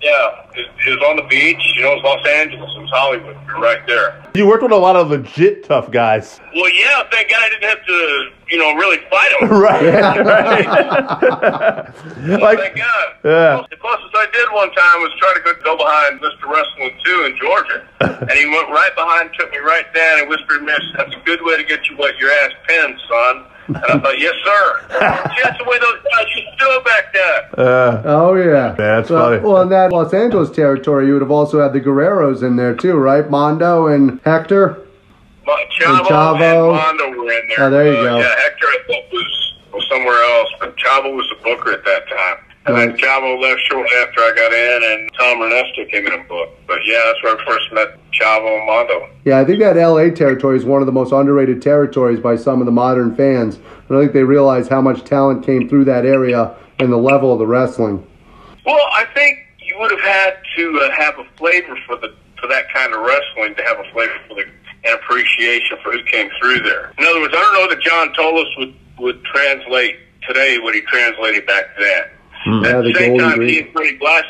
Yeah, 0.00 0.47
it, 0.55 0.67
it 0.87 0.91
was 0.97 1.02
on 1.11 1.17
the 1.17 1.23
beach. 1.29 1.61
You 1.76 1.82
know, 1.82 1.93
it 1.93 2.02
was 2.02 2.17
Los 2.17 2.26
Angeles. 2.26 2.70
It 2.75 2.81
was 2.81 2.88
Hollywood. 2.91 3.37
You're 3.47 3.61
right 3.61 3.87
there. 3.87 4.25
You 4.35 4.47
worked 4.47 4.62
with 4.62 4.73
a 4.73 4.76
lot 4.76 4.97
of 4.97 5.11
legit 5.11 5.64
tough 5.64 5.91
guys. 5.91 6.41
Well, 6.55 6.73
yeah, 6.73 7.02
thank 7.11 7.29
God 7.29 7.43
I 7.43 7.49
didn't 7.50 7.69
have 7.69 7.85
to, 7.85 8.31
you 8.49 8.56
know, 8.58 8.73
really 8.81 8.97
fight 9.11 9.32
him. 9.41 9.49
right. 9.61 9.85
right. 12.25 12.41
like, 12.41 12.58
thank 12.58 12.76
God. 12.76 13.06
Yeah. 13.25 13.62
The 13.69 13.76
closest 13.76 14.14
I 14.17 14.26
did 14.32 14.49
one 14.52 14.73
time 14.73 15.00
was 15.05 15.12
try 15.19 15.35
to 15.35 15.41
go, 15.44 15.52
go 15.64 15.76
behind 15.76 16.19
Mr. 16.20 16.49
Wrestling 16.49 16.96
2 17.05 17.25
in 17.25 17.37
Georgia. 17.37 17.87
and 18.00 18.31
he 18.32 18.46
went 18.46 18.70
right 18.70 18.94
behind, 18.96 19.35
took 19.38 19.50
me 19.53 19.58
right 19.58 19.93
down, 19.93 20.20
and 20.20 20.31
whispered, 20.31 20.62
Miss, 20.62 20.81
that's 20.96 21.14
a 21.14 21.20
good 21.26 21.43
way 21.43 21.58
to 21.58 21.64
get 21.64 21.87
you 21.91 21.96
what 21.99 22.17
your 22.17 22.31
ass 22.31 22.53
pinned, 22.67 22.96
son. 23.06 23.44
And 23.76 23.84
I 23.84 23.99
thought, 24.00 24.19
yes, 24.19 24.34
sir. 24.44 24.81
See, 25.37 25.43
that's 25.43 25.58
the 25.58 25.64
way 25.64 25.78
those 25.78 26.00
guys 26.12 26.26
used 26.37 26.49
to 26.50 26.56
do 26.58 26.67
it 26.70 26.84
back 26.84 27.12
then. 27.12 27.67
uh, 27.67 28.02
Oh 28.05 28.34
yeah, 28.34 28.72
That's 28.76 29.11
well, 29.11 29.31
funny. 29.31 29.38
Well, 29.43 29.62
in 29.62 29.69
that 29.70 29.93
Los 29.93 30.12
Angeles 30.14 30.50
territory, 30.50 31.06
you 31.06 31.12
would 31.14 31.22
have 31.22 31.31
also 31.31 31.61
had 31.62 31.72
the 31.72 31.81
Guerreros 31.81 32.43
in 32.43 32.56
there 32.56 32.75
too, 32.75 32.94
right? 32.96 33.28
Mondo 33.31 33.87
and 33.87 34.20
Hector. 34.25 34.87
Mo- 35.46 35.56
Chavo, 35.81 36.05
Chavo. 36.06 36.40
and 36.40 36.99
Mondo 37.00 37.19
were 37.22 37.32
in 37.32 37.49
there. 37.49 37.67
Oh, 37.67 37.70
there 37.70 37.87
you 37.93 37.99
Uh, 37.99 38.02
go. 38.02 38.19
Yeah, 38.19 38.34
Hector 38.38 38.67
I 38.67 38.78
thought 38.87 39.12
was, 39.12 39.55
was 39.72 39.88
somewhere 39.88 40.22
else, 40.38 40.49
but 40.61 40.76
Chavo 40.76 41.14
was 41.17 41.28
the 41.31 41.43
booker 41.43 41.72
at 41.72 41.84
that 41.84 42.08
time. 42.08 42.37
And 42.67 42.77
then. 42.77 42.97
Chavo 42.97 43.41
left 43.41 43.61
shortly 43.70 43.96
after 44.03 44.20
I 44.20 44.32
got 44.37 44.53
in, 44.53 44.93
and 44.93 45.11
Tom 45.19 45.39
Renesto 45.39 45.91
came 45.91 46.06
in 46.06 46.13
and 46.13 46.29
booked. 46.29 46.67
But 46.67 46.84
yeah, 46.84 47.01
that's 47.06 47.23
where 47.23 47.39
I 47.39 47.44
first 47.46 47.73
met 47.73 47.99
Chavo 48.13 48.58
and 48.58 48.67
Mondo. 48.67 49.08
Yeah, 49.25 49.39
I 49.39 49.44
think 49.44 49.61
that 49.61 49.77
LA 49.77 50.11
territory 50.11 50.58
is 50.58 50.65
one 50.65 50.82
of 50.82 50.87
the 50.87 50.93
most 50.93 51.13
underrated 51.13 51.63
territories 51.63 52.20
by 52.20 52.37
some 52.37 52.61
of 52.61 52.67
the 52.67 52.73
modern 52.73 53.17
fans. 53.17 53.56
I 53.56 53.89
don't 53.89 54.01
think 54.01 54.13
they 54.13 54.25
realize 54.25 54.69
how 54.69 54.82
much 54.82 55.05
talent 55.05 55.44
came 55.44 55.69
through 55.69 55.87
that 55.87 56.05
area 56.05 56.55
and 56.79 56.93
the 56.93 56.99
level 56.99 57.32
of 57.32 57.39
the 57.39 57.46
wrestling. 57.46 58.06
Well, 58.67 58.87
I 58.93 59.06
think 59.15 59.39
you 59.63 59.79
would 59.79 59.91
have 59.91 60.01
had 60.01 60.37
to 60.56 60.81
uh, 60.81 60.91
have 60.93 61.19
a 61.19 61.25
flavor 61.37 61.79
for 61.87 61.96
the 61.96 62.15
for 62.39 62.46
that 62.49 62.73
kind 62.73 62.94
of 62.94 63.01
wrestling 63.01 63.55
to 63.55 63.63
have 63.65 63.79
a 63.79 63.91
flavor 63.93 64.15
for 64.29 64.34
the 64.34 64.44
and 64.84 64.94
appreciation 64.94 65.77
for 65.82 65.93
who 65.93 66.03
came 66.05 66.31
through 66.41 66.61
there. 66.61 66.93
In 66.99 67.05
other 67.05 67.20
words, 67.20 67.34
I 67.37 67.41
don't 67.41 67.55
know 67.55 67.75
that 67.75 67.82
John 67.82 68.13
Tolos 68.15 68.58
would 68.58 68.75
would 68.99 69.25
translate 69.25 69.99
today 70.27 70.58
what 70.58 70.75
he 70.75 70.82
translated 70.82 71.46
back 71.46 71.67
then. 71.79 72.05
Yeah, 72.47 72.79
At 72.79 72.85
the 72.85 72.93
the 72.93 72.94
same 72.94 73.19
time, 73.19 73.39
Grease. 73.39 73.59
he 73.59 73.63
and 73.65 73.73
Freddie 73.73 73.97
Glass, 73.97 74.25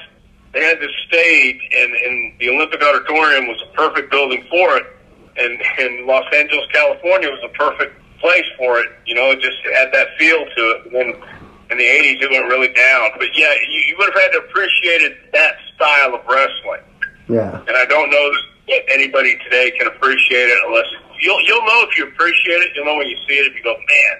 they 0.52 0.62
had 0.64 0.80
this 0.80 0.90
stage, 1.06 1.60
and, 1.72 1.92
and 1.94 2.32
the 2.40 2.50
Olympic 2.50 2.82
Auditorium 2.82 3.46
was 3.46 3.62
a 3.62 3.74
perfect 3.76 4.10
building 4.10 4.44
for 4.50 4.76
it. 4.76 4.86
And, 5.36 5.62
and 5.78 6.06
Los 6.06 6.26
Angeles, 6.34 6.66
California 6.72 7.28
was 7.30 7.40
a 7.44 7.48
perfect 7.56 7.94
place 8.18 8.44
for 8.58 8.78
it. 8.80 8.90
You 9.06 9.14
know, 9.14 9.30
it 9.30 9.40
just 9.40 9.58
had 9.74 9.92
that 9.92 10.08
feel 10.18 10.44
to 10.44 10.62
it. 10.74 10.86
And 10.86 10.94
then 10.94 11.08
in 11.70 11.78
the 11.78 11.84
80s, 11.84 12.20
it 12.20 12.30
went 12.30 12.46
really 12.46 12.72
down. 12.74 13.10
But 13.16 13.28
yeah, 13.34 13.54
you, 13.68 13.80
you 13.86 13.94
would 13.98 14.12
have 14.12 14.20
had 14.20 14.32
to 14.32 14.38
appreciate 14.38 15.02
it, 15.02 15.32
that 15.32 15.54
style 15.74 16.14
of 16.14 16.26
wrestling. 16.26 16.82
Yeah. 17.28 17.62
And 17.68 17.76
I 17.76 17.86
don't 17.86 18.10
know 18.10 18.30
that 18.68 18.82
anybody 18.92 19.38
today 19.44 19.70
can 19.78 19.86
appreciate 19.86 20.50
it 20.50 20.58
unless 20.66 20.86
you'll 21.20 21.40
you'll 21.46 21.64
know 21.64 21.86
if 21.88 21.96
you 21.96 22.08
appreciate 22.08 22.60
it. 22.62 22.72
You'll 22.74 22.86
know 22.86 22.96
when 22.96 23.08
you 23.08 23.16
see 23.28 23.38
it 23.38 23.46
if 23.46 23.54
you 23.54 23.62
go, 23.62 23.74
man, 23.74 24.14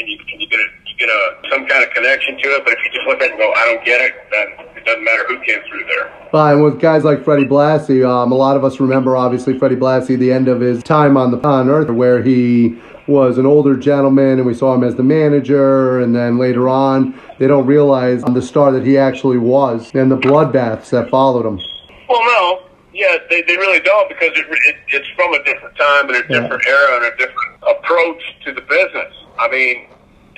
and 0.00 0.08
you 0.08 0.18
and 0.32 0.40
you 0.40 0.48
get 0.48 0.60
a 0.60 0.68
you 0.98 1.06
know, 1.06 1.20
some 1.50 1.66
kind 1.66 1.84
of 1.84 1.90
connection 1.90 2.36
to 2.38 2.48
it. 2.56 2.64
But 2.64 2.74
if 2.74 2.78
you 2.84 2.90
just 2.92 3.06
look 3.06 3.20
at 3.20 3.26
it 3.26 3.30
and 3.32 3.38
go, 3.38 3.52
I 3.52 3.64
don't 3.66 3.84
get 3.84 4.00
it, 4.00 4.14
then 4.30 4.66
it 4.76 4.84
doesn't 4.84 5.04
matter 5.04 5.24
who 5.26 5.40
came 5.40 5.60
through 5.68 5.84
there. 5.86 6.28
Well, 6.32 6.46
and 6.46 6.64
with 6.64 6.80
guys 6.80 7.04
like 7.04 7.24
Freddie 7.24 7.46
Blassie, 7.46 8.08
um, 8.08 8.32
a 8.32 8.34
lot 8.34 8.56
of 8.56 8.64
us 8.64 8.80
remember 8.80 9.16
obviously 9.16 9.58
Freddie 9.58 9.76
Blassie, 9.76 10.18
the 10.18 10.32
end 10.32 10.48
of 10.48 10.60
his 10.60 10.82
time 10.82 11.16
on 11.16 11.30
the 11.30 11.46
on 11.46 11.68
Earth, 11.68 11.90
where 11.90 12.22
he 12.22 12.78
was 13.06 13.38
an 13.38 13.46
older 13.46 13.76
gentleman, 13.76 14.38
and 14.38 14.46
we 14.46 14.54
saw 14.54 14.74
him 14.74 14.82
as 14.82 14.94
the 14.94 15.02
manager, 15.02 16.00
and 16.00 16.14
then 16.14 16.38
later 16.38 16.68
on, 16.68 17.18
they 17.38 17.46
don't 17.46 17.66
realize 17.66 18.22
the 18.22 18.40
star 18.40 18.72
that 18.72 18.84
he 18.84 18.96
actually 18.96 19.38
was, 19.38 19.90
and 19.94 20.10
the 20.10 20.16
bloodbaths 20.16 20.90
that 20.90 21.10
followed 21.10 21.44
him. 21.46 21.60
Well, 22.08 22.24
no, 22.24 22.62
yeah, 22.94 23.18
they, 23.28 23.42
they 23.42 23.56
really 23.56 23.80
don't 23.80 24.08
because 24.08 24.30
it, 24.34 24.46
it 24.48 24.76
it's 24.88 25.08
from 25.16 25.34
a 25.34 25.44
different 25.44 25.76
time 25.76 26.08
and 26.08 26.16
a 26.16 26.28
different 26.28 26.66
era 26.66 26.96
and 26.96 27.04
a 27.04 27.16
different 27.16 27.62
approach 27.68 28.22
to 28.44 28.52
the 28.52 28.62
business. 28.62 29.12
I 29.38 29.50
mean, 29.50 29.88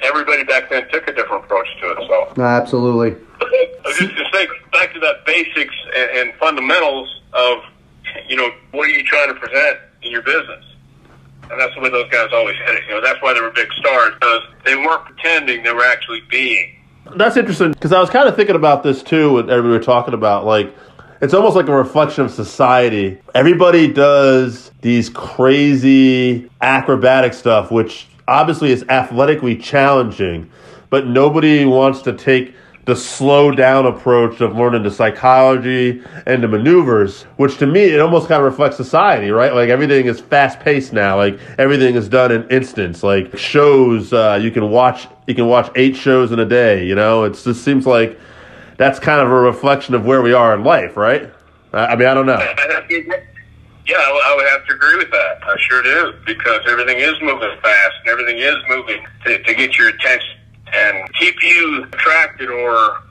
everybody 0.03 0.45
back 0.45 0.71
then 0.71 0.89
took 0.91 1.09
a 1.09 1.13
different 1.13 1.45
approach 1.45 1.69
to 1.81 1.91
it. 1.91 1.99
So 2.09 2.33
No, 2.37 2.45
absolutely. 2.45 3.17
I 3.41 3.81
was 3.85 3.99
just 3.99 4.17
to 4.17 4.25
say 4.33 4.47
back 4.73 4.93
to 4.95 5.01
that 5.01 5.25
basics 5.25 5.75
and, 5.97 6.11
and 6.19 6.35
fundamentals 6.39 7.23
of 7.33 7.59
you 8.29 8.37
know 8.37 8.51
what 8.73 8.87
are 8.87 8.91
you 8.91 9.05
trying 9.05 9.29
to 9.29 9.35
present 9.35 9.79
in 10.03 10.11
your 10.11 10.23
business, 10.23 10.65
and 11.51 11.61
that's 11.61 11.75
the 11.75 11.81
way 11.81 11.91
those 11.91 12.11
guys 12.11 12.29
always 12.33 12.57
hit 12.57 12.77
it. 12.77 12.83
You 12.89 12.95
know 12.95 13.01
that's 13.01 13.21
why 13.23 13.35
they 13.35 13.41
were 13.41 13.51
big 13.51 13.73
stars 13.75 14.15
because 14.15 14.43
they 14.65 14.77
weren't 14.77 15.05
pretending; 15.05 15.63
they 15.63 15.73
were 15.73 15.85
actually 15.85 16.23
being. 16.31 16.73
That's 17.17 17.37
interesting 17.37 17.73
because 17.73 17.93
I 17.93 18.01
was 18.01 18.11
kind 18.11 18.29
of 18.29 18.37
thinking 18.37 18.57
about 18.57 18.83
this 18.83 19.03
too. 19.03 19.35
When 19.35 19.47
we 19.47 19.61
were 19.71 19.79
talking 19.79 20.15
about 20.15 20.45
like, 20.45 20.75
it's 21.21 21.35
almost 21.35 21.57
like 21.57 21.69
a 21.69 21.77
reflection 21.77 22.25
of 22.25 22.31
society. 22.31 23.19
Everybody 23.35 23.93
does 23.93 24.71
these 24.83 25.09
crazy 25.09 26.51
acrobatic 26.61 27.35
stuff, 27.35 27.71
which 27.71 28.07
obviously 28.29 28.71
is 28.71 28.85
athletically 28.89 29.57
challenging, 29.57 30.51
but 30.91 31.07
nobody 31.07 31.65
wants 31.65 32.03
to 32.03 32.13
take 32.13 32.55
the 32.87 32.95
slow 32.95 33.51
down 33.51 33.85
approach 33.85 34.41
of 34.41 34.57
learning 34.57 34.85
the 34.85 34.91
psychology 34.91 36.01
and 36.25 36.41
the 36.41 36.47
maneuvers, 36.47 37.25
which 37.37 37.59
to 37.59 37.67
me 37.67 37.81
it 37.83 38.01
almost 38.01 38.29
kind 38.29 38.41
of 38.41 38.45
reflects 38.45 38.77
society, 38.77 39.33
right? 39.33 39.53
Like 39.53 39.71
everything 39.71 40.07
is 40.07 40.21
fast 40.21 40.61
paced 40.61 40.93
now. 40.93 41.17
Like 41.17 41.39
everything 41.59 41.97
is 41.97 42.09
done 42.09 42.31
in 42.31 42.49
instants. 42.49 43.03
Like 43.03 43.37
shows, 43.37 44.13
uh, 44.13 44.39
you 44.41 44.53
can 44.53 44.71
watch 44.71 45.09
you 45.27 45.35
can 45.35 45.49
watch 45.49 45.69
eight 45.75 45.97
shows 45.97 46.31
in 46.31 46.39
a 46.39 46.45
day. 46.47 46.87
You 46.87 46.95
know, 46.95 47.25
it 47.25 47.31
just 47.31 47.65
seems 47.65 47.87
like 47.87 48.21
that's 48.77 49.01
kind 49.01 49.21
of 49.21 49.29
a 49.33 49.35
reflection 49.35 49.97
of 49.97 50.07
where 50.07 50.23
we 50.23 50.33
are 50.33 50.55
in 50.55 50.63
life, 50.63 50.97
right? 50.97 51.29
I 51.73 51.87
I 51.87 51.97
mean, 51.97 52.07
I 52.07 52.15
don't 52.15 52.27
know. 52.27 52.39
Yeah, 53.89 53.97
I 53.97 54.35
would 54.37 54.47
have 54.47 54.65
to 54.69 54.75
agree 54.75 54.97
with 54.97 55.11
that. 55.11 55.26
Sure 55.69 55.83
do 55.83 56.15
because 56.25 56.61
everything 56.69 56.99
is 56.99 57.15
moving 57.23 57.51
fast 57.63 57.95
and 58.01 58.09
everything 58.09 58.39
is 58.39 58.57
moving 58.69 59.05
to, 59.25 59.43
to 59.43 59.55
get 59.55 59.77
your 59.77 59.89
attention 59.89 60.39
and 60.73 61.13
keep 61.15 61.35
you 61.43 61.85
attracted 61.93 62.51
or 62.51 63.03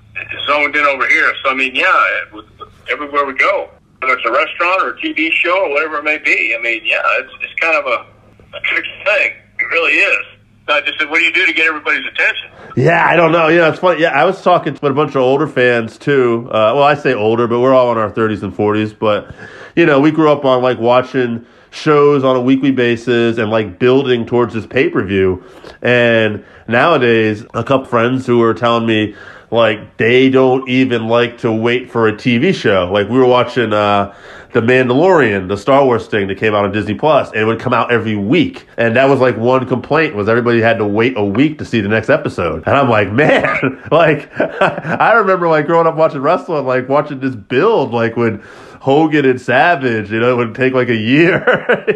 zoned 0.47 0.75
in 0.75 0.85
over 0.85 1.07
here. 1.07 1.33
So 1.43 1.49
I 1.49 1.53
mean, 1.53 1.75
yeah, 1.75 1.85
it, 2.33 2.45
everywhere 2.89 3.25
we 3.25 3.33
go, 3.33 3.69
whether 3.99 4.17
it's 4.17 4.25
a 4.25 4.31
restaurant 4.31 4.83
or 4.83 4.89
a 4.91 4.97
TV 4.99 5.31
show 5.31 5.65
or 5.65 5.69
whatever 5.69 5.97
it 5.97 6.03
may 6.03 6.17
be. 6.17 6.55
I 6.57 6.61
mean, 6.61 6.81
yeah, 6.85 7.01
it's 7.19 7.31
it's 7.41 7.59
kind 7.59 7.75
of 7.75 7.85
a, 7.85 8.57
a 8.57 8.61
tricky 8.61 8.89
thing. 9.03 9.33
It 9.59 9.65
really 9.65 9.93
is. 9.93 10.25
I 10.67 10.81
just 10.81 10.97
said, 10.97 11.09
what 11.09 11.19
do 11.19 11.25
you 11.25 11.31
do 11.31 11.45
to 11.45 11.53
get 11.53 11.67
everybody's 11.67 12.05
attention? 12.07 12.49
Yeah, 12.75 13.05
I 13.05 13.15
don't 13.15 13.31
know. 13.31 13.49
Know, 13.49 13.69
it's 13.69 13.79
funny. 13.79 14.01
Yeah, 14.01 14.09
I 14.09 14.25
was 14.25 14.41
talking 14.41 14.73
with 14.73 14.83
a 14.83 14.93
bunch 14.93 15.11
of 15.11 15.17
older 15.17 15.47
fans 15.47 15.97
too. 15.97 16.47
Uh, 16.47 16.73
well, 16.73 16.83
I 16.83 16.95
say 16.95 17.13
older, 17.13 17.47
but 17.47 17.59
we're 17.59 17.73
all 17.73 17.91
in 17.91 17.99
our 17.99 18.11
30s 18.11 18.41
and 18.41 18.51
40s. 18.51 18.97
But, 18.97 19.33
you 19.75 19.85
know, 19.85 19.99
we 19.99 20.09
grew 20.09 20.31
up 20.31 20.43
on 20.43 20.63
like 20.63 20.79
watching 20.79 21.45
shows 21.75 22.23
on 22.23 22.35
a 22.35 22.41
weekly 22.41 22.71
basis 22.71 23.37
and 23.37 23.51
like 23.51 23.77
building 23.79 24.25
towards 24.25 24.53
this 24.53 24.65
pay 24.65 24.89
per 24.89 25.03
view. 25.03 25.43
And 25.81 26.43
nowadays, 26.67 27.43
a 27.53 27.63
couple 27.63 27.85
friends 27.85 28.25
who 28.25 28.39
were 28.39 28.53
telling 28.53 28.87
me 28.87 29.15
like 29.51 29.97
they 29.97 30.29
don't 30.29 30.67
even 30.69 31.07
like 31.07 31.39
to 31.39 31.51
wait 31.51 31.91
for 31.91 32.07
a 32.07 32.13
TV 32.13 32.53
show. 32.53 32.89
Like 32.91 33.09
we 33.09 33.17
were 33.17 33.27
watching 33.27 33.73
uh, 33.73 34.15
the 34.53 34.61
Mandalorian, 34.61 35.47
the 35.47 35.57
Star 35.57 35.83
Wars 35.85 36.07
thing 36.07 36.27
that 36.27 36.37
came 36.37 36.55
out 36.55 36.65
on 36.65 36.71
Disney 36.71 36.95
Plus, 36.95 37.29
and 37.31 37.41
it 37.41 37.45
would 37.45 37.59
come 37.59 37.73
out 37.73 37.91
every 37.91 38.15
week. 38.15 38.67
And 38.77 38.95
that 38.95 39.05
was 39.05 39.19
like 39.19 39.37
one 39.37 39.67
complaint 39.67 40.15
was 40.15 40.29
everybody 40.29 40.61
had 40.61 40.77
to 40.77 40.85
wait 40.85 41.17
a 41.17 41.23
week 41.23 41.57
to 41.59 41.65
see 41.65 41.81
the 41.81 41.89
next 41.89 42.09
episode. 42.09 42.63
And 42.65 42.75
I'm 42.75 42.89
like, 42.89 43.11
man, 43.13 43.81
like 43.91 44.29
I 44.39 45.13
remember 45.13 45.47
like 45.47 45.65
growing 45.65 45.87
up 45.87 45.95
watching 45.95 46.21
wrestling, 46.21 46.65
like 46.65 46.89
watching 46.89 47.19
this 47.19 47.35
build, 47.35 47.91
like 47.91 48.15
when 48.15 48.43
Hogan 48.89 49.25
and 49.25 49.41
Savage, 49.41 50.11
you 50.11 50.19
know, 50.19 50.31
it 50.33 50.35
would 50.37 50.53
take 50.53 50.73
like 50.73 50.89
a 50.89 50.95
year, 50.95 51.41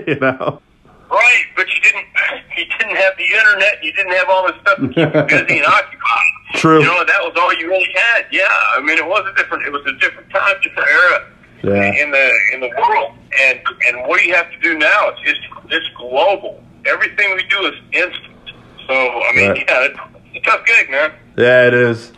you 0.07 0.15
know. 0.15 0.59
Right, 1.11 1.45
but 1.55 1.67
you 1.73 1.81
didn't. 1.81 2.05
You 2.57 2.65
didn't 2.77 2.97
have 2.97 3.13
the 3.17 3.23
internet. 3.23 3.81
You 3.81 3.93
didn't 3.93 4.11
have 4.11 4.27
all 4.27 4.45
this 4.45 4.59
stuff 4.61 4.79
to 4.79 4.87
keep 4.89 4.97
you 5.15 5.23
busy 5.23 5.57
and 5.59 5.65
occupied. 5.79 6.31
True. 6.55 6.79
You 6.79 6.85
know, 6.87 7.05
that 7.05 7.21
was 7.21 7.31
all 7.39 7.53
you 7.57 7.69
really 7.69 7.87
had. 7.95 8.25
Yeah, 8.33 8.43
I 8.75 8.81
mean, 8.81 8.97
it 8.97 9.05
was 9.07 9.23
a 9.31 9.33
different. 9.37 9.65
It 9.65 9.71
was 9.71 9.81
a 9.85 9.93
different 9.99 10.29
time, 10.29 10.55
different 10.61 10.89
era 10.89 11.27
Yeah. 11.63 12.03
in 12.03 12.11
the 12.11 12.29
in 12.53 12.59
the 12.59 12.69
world. 12.77 13.13
And 13.45 13.61
and 13.87 14.05
what 14.09 14.19
do 14.19 14.27
you 14.27 14.35
have 14.35 14.51
to 14.51 14.59
do 14.59 14.77
now? 14.77 15.09
It's 15.09 15.21
it's, 15.23 15.39
it's 15.69 15.85
global. 15.95 16.61
Everything 16.85 17.33
we 17.35 17.43
do 17.43 17.65
is 17.67 17.75
instant. 17.93 18.35
So 18.87 18.93
I 18.93 19.31
mean, 19.35 19.51
Right. 19.51 19.65
yeah, 19.65 19.85
it's, 19.85 19.99
it's 20.33 20.45
a 20.45 20.49
tough 20.51 20.65
gig, 20.65 20.89
man. 20.89 21.13
Yeah, 21.37 21.67
it 21.67 21.73
is. 21.73 22.11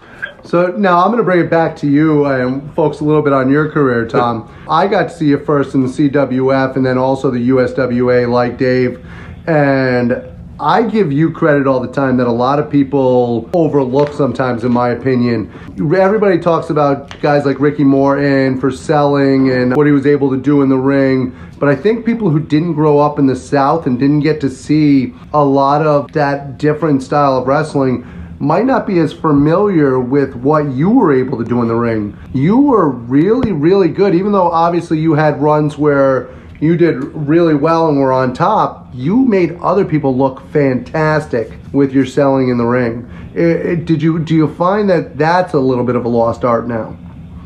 So 0.43 0.67
now 0.67 0.99
I'm 0.99 1.07
going 1.07 1.17
to 1.17 1.23
bring 1.23 1.39
it 1.39 1.49
back 1.49 1.75
to 1.77 1.87
you 1.87 2.25
and 2.25 2.73
folks 2.73 2.99
a 2.99 3.03
little 3.03 3.21
bit 3.21 3.33
on 3.33 3.49
your 3.49 3.69
career, 3.69 4.07
Tom. 4.07 4.53
I 4.69 4.87
got 4.87 5.03
to 5.03 5.09
see 5.09 5.27
you 5.27 5.39
first 5.39 5.75
in 5.75 5.81
the 5.81 5.87
CWF 5.87 6.75
and 6.75 6.85
then 6.85 6.97
also 6.97 7.31
the 7.31 7.49
USWA, 7.49 8.29
like 8.29 8.57
Dave. 8.57 9.05
And 9.47 10.27
I 10.59 10.83
give 10.83 11.11
you 11.11 11.31
credit 11.31 11.65
all 11.65 11.79
the 11.79 11.91
time 11.91 12.17
that 12.17 12.27
a 12.27 12.31
lot 12.31 12.59
of 12.59 12.69
people 12.69 13.49
overlook 13.53 14.13
sometimes, 14.13 14.63
in 14.63 14.71
my 14.71 14.89
opinion. 14.89 15.51
Everybody 15.95 16.37
talks 16.37 16.69
about 16.69 17.19
guys 17.19 17.45
like 17.45 17.59
Ricky 17.59 17.83
Morton 17.83 18.59
for 18.59 18.69
selling 18.69 19.49
and 19.51 19.75
what 19.75 19.87
he 19.87 19.91
was 19.91 20.05
able 20.05 20.29
to 20.29 20.37
do 20.37 20.61
in 20.61 20.69
the 20.69 20.77
ring. 20.77 21.35
But 21.57 21.69
I 21.69 21.75
think 21.75 22.05
people 22.05 22.29
who 22.29 22.39
didn't 22.39 22.73
grow 22.73 22.99
up 22.99 23.17
in 23.17 23.25
the 23.25 23.35
South 23.35 23.87
and 23.87 23.97
didn't 23.97 24.19
get 24.19 24.39
to 24.41 24.51
see 24.51 25.15
a 25.33 25.43
lot 25.43 25.85
of 25.85 26.11
that 26.11 26.59
different 26.59 27.01
style 27.01 27.37
of 27.37 27.47
wrestling 27.47 28.05
might 28.41 28.65
not 28.65 28.87
be 28.87 28.97
as 28.99 29.13
familiar 29.13 29.99
with 29.99 30.35
what 30.35 30.65
you 30.71 30.89
were 30.89 31.13
able 31.13 31.37
to 31.37 31.43
do 31.45 31.61
in 31.61 31.67
the 31.67 31.75
ring. 31.75 32.17
You 32.33 32.57
were 32.59 32.89
really, 32.89 33.51
really 33.51 33.87
good, 33.87 34.15
even 34.15 34.31
though 34.31 34.49
obviously 34.49 34.99
you 34.99 35.13
had 35.13 35.39
runs 35.39 35.77
where 35.77 36.27
you 36.59 36.75
did 36.75 36.95
really 37.15 37.53
well 37.55 37.87
and 37.87 37.99
were 37.99 38.11
on 38.11 38.33
top. 38.33 38.87
You 38.93 39.17
made 39.25 39.57
other 39.61 39.85
people 39.85 40.17
look 40.17 40.41
fantastic 40.51 41.51
with 41.71 41.93
your 41.93 42.05
selling 42.05 42.49
in 42.49 42.57
the 42.57 42.65
ring. 42.65 43.07
I- 43.37 43.69
I- 43.71 43.75
did 43.75 44.01
you 44.01 44.19
do 44.19 44.35
you 44.35 44.47
find 44.47 44.89
that 44.89 45.17
that's 45.17 45.53
a 45.53 45.59
little 45.59 45.83
bit 45.85 45.95
of 45.95 46.03
a 46.03 46.09
lost 46.09 46.43
art 46.43 46.67
now? 46.67 46.97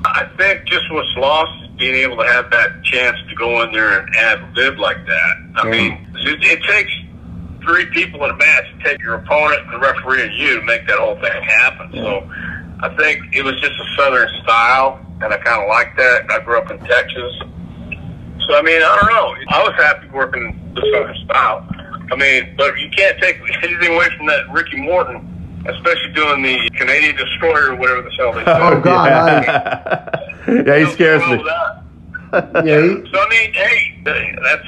I 0.05 0.25
think 0.37 0.63
just 0.65 0.91
what's 0.91 1.13
lost 1.17 1.51
is 1.63 1.69
being 1.77 1.95
able 1.95 2.17
to 2.17 2.23
have 2.25 2.49
that 2.51 2.83
chance 2.83 3.17
to 3.29 3.35
go 3.35 3.61
in 3.63 3.71
there 3.73 3.99
and 3.99 4.15
ad 4.15 4.39
lib 4.55 4.79
like 4.79 5.05
that. 5.05 5.33
I 5.55 5.65
Yeah. 5.67 5.71
mean, 5.71 6.07
it, 6.15 6.43
it 6.43 6.63
takes 6.63 6.91
three 7.65 7.85
people 7.87 8.23
in 8.25 8.31
a 8.31 8.37
match 8.37 8.63
to 8.77 8.83
take 8.89 9.01
your 9.01 9.15
opponent, 9.15 9.61
and 9.65 9.73
the 9.73 9.79
referee, 9.79 10.23
and 10.23 10.33
you 10.35 10.59
to 10.59 10.65
make 10.65 10.87
that 10.87 10.97
whole 10.99 11.15
thing 11.15 11.43
happen. 11.43 11.89
So 11.93 12.29
I 12.81 12.89
think 12.97 13.21
it 13.33 13.43
was 13.43 13.59
just 13.61 13.73
a 13.73 13.85
southern 13.97 14.29
style, 14.43 14.99
and 15.21 15.33
I 15.33 15.37
kind 15.37 15.61
of 15.61 15.67
like 15.69 15.95
that. 15.97 16.29
I 16.31 16.39
grew 16.43 16.57
up 16.57 16.69
in 16.71 16.77
Texas. 16.79 17.33
So, 18.47 18.55
I 18.55 18.61
mean, 18.61 18.81
I 18.81 18.97
don't 19.01 19.09
know. 19.09 19.35
I 19.49 19.63
was 19.63 19.73
happy 19.77 20.07
working 20.09 20.71
the 20.75 20.81
southern 20.93 21.15
style. 21.25 21.65
I 22.11 22.15
mean, 22.15 22.53
but 22.57 22.77
you 22.79 22.89
can't 22.95 23.17
take 23.19 23.39
anything 23.63 23.95
away 23.95 24.07
from 24.17 24.27
that 24.27 24.47
Ricky 24.51 24.77
Morton, 24.81 25.63
especially 25.67 26.13
doing 26.13 26.43
the 26.43 26.69
Canadian 26.77 27.15
Destroyer 27.15 27.71
or 27.71 27.75
whatever 27.75 28.03
the 28.03 28.11
hell 28.17 28.33
they 28.33 28.43
do. 28.45 28.51
Oh, 28.51 28.79
God, 28.79 29.07
yeah. 29.07 30.63
yeah, 30.67 30.85
he 30.85 30.91
scares 30.93 31.21
me. 31.27 31.43
Yeah, 32.63 32.81
he- 32.81 33.09
So 33.11 33.19
I 33.19 33.27
mean, 33.29 33.53
hey, 33.53 34.01
that's 34.03 34.63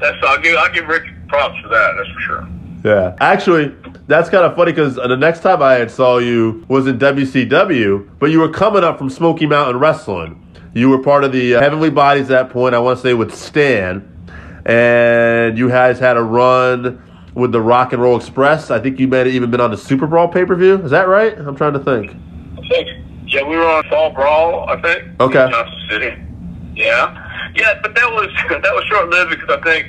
that's 0.00 0.16
I'll 0.24 0.40
give 0.40 0.56
I'll 0.58 0.72
give 0.72 0.86
Rick 0.86 1.04
props 1.28 1.58
for 1.62 1.68
that. 1.68 1.94
That's 1.96 2.10
for 2.10 2.20
sure. 2.20 2.48
Yeah. 2.84 3.16
Actually, 3.20 3.74
that's 4.06 4.30
kind 4.30 4.44
of 4.44 4.54
funny 4.56 4.72
because 4.72 4.94
the 4.94 5.16
next 5.16 5.40
time 5.40 5.62
I 5.62 5.74
had 5.74 5.90
saw 5.90 6.18
you 6.18 6.64
was 6.68 6.86
in 6.86 6.98
WCW, 6.98 8.08
but 8.18 8.30
you 8.30 8.40
were 8.40 8.50
coming 8.50 8.84
up 8.84 8.98
from 8.98 9.10
Smoky 9.10 9.46
Mountain 9.46 9.78
Wrestling. 9.78 10.44
You 10.74 10.90
were 10.90 11.02
part 11.02 11.24
of 11.24 11.32
the 11.32 11.56
uh, 11.56 11.60
Heavenly 11.60 11.90
Bodies 11.90 12.24
at 12.24 12.28
that 12.28 12.50
point, 12.50 12.74
I 12.74 12.78
want 12.78 12.98
to 12.98 13.02
say 13.02 13.14
with 13.14 13.34
Stan. 13.34 14.14
And 14.64 15.58
you 15.58 15.68
guys 15.68 15.98
had 15.98 16.16
a 16.16 16.22
run 16.22 17.02
with 17.34 17.52
the 17.52 17.60
Rock 17.60 17.92
and 17.92 18.02
Roll 18.02 18.16
Express. 18.16 18.70
I 18.70 18.78
think 18.78 19.00
you 19.00 19.08
may 19.08 19.18
have 19.18 19.26
even 19.28 19.50
been 19.50 19.60
on 19.60 19.70
the 19.70 19.78
Super 19.78 20.06
Brawl 20.06 20.28
pay 20.28 20.44
per 20.44 20.54
view. 20.54 20.76
Is 20.82 20.90
that 20.90 21.08
right? 21.08 21.36
I'm 21.38 21.56
trying 21.56 21.72
to 21.72 21.78
think. 21.78 22.10
I 22.58 22.68
think 22.68 22.88
yeah, 23.26 23.42
we 23.42 23.56
were 23.56 23.68
on 23.68 23.84
Fall 23.88 24.10
Brawl. 24.10 24.68
I 24.68 24.80
think. 24.80 25.20
Okay. 25.20 25.50
City. 25.90 26.22
Yeah, 26.74 27.50
yeah, 27.54 27.80
but 27.82 27.94
that 27.94 28.10
was 28.10 28.28
that 28.50 28.74
was 28.74 28.84
short 28.84 29.08
lived 29.10 29.30
because 29.30 29.50
I 29.50 29.60
think. 29.62 29.88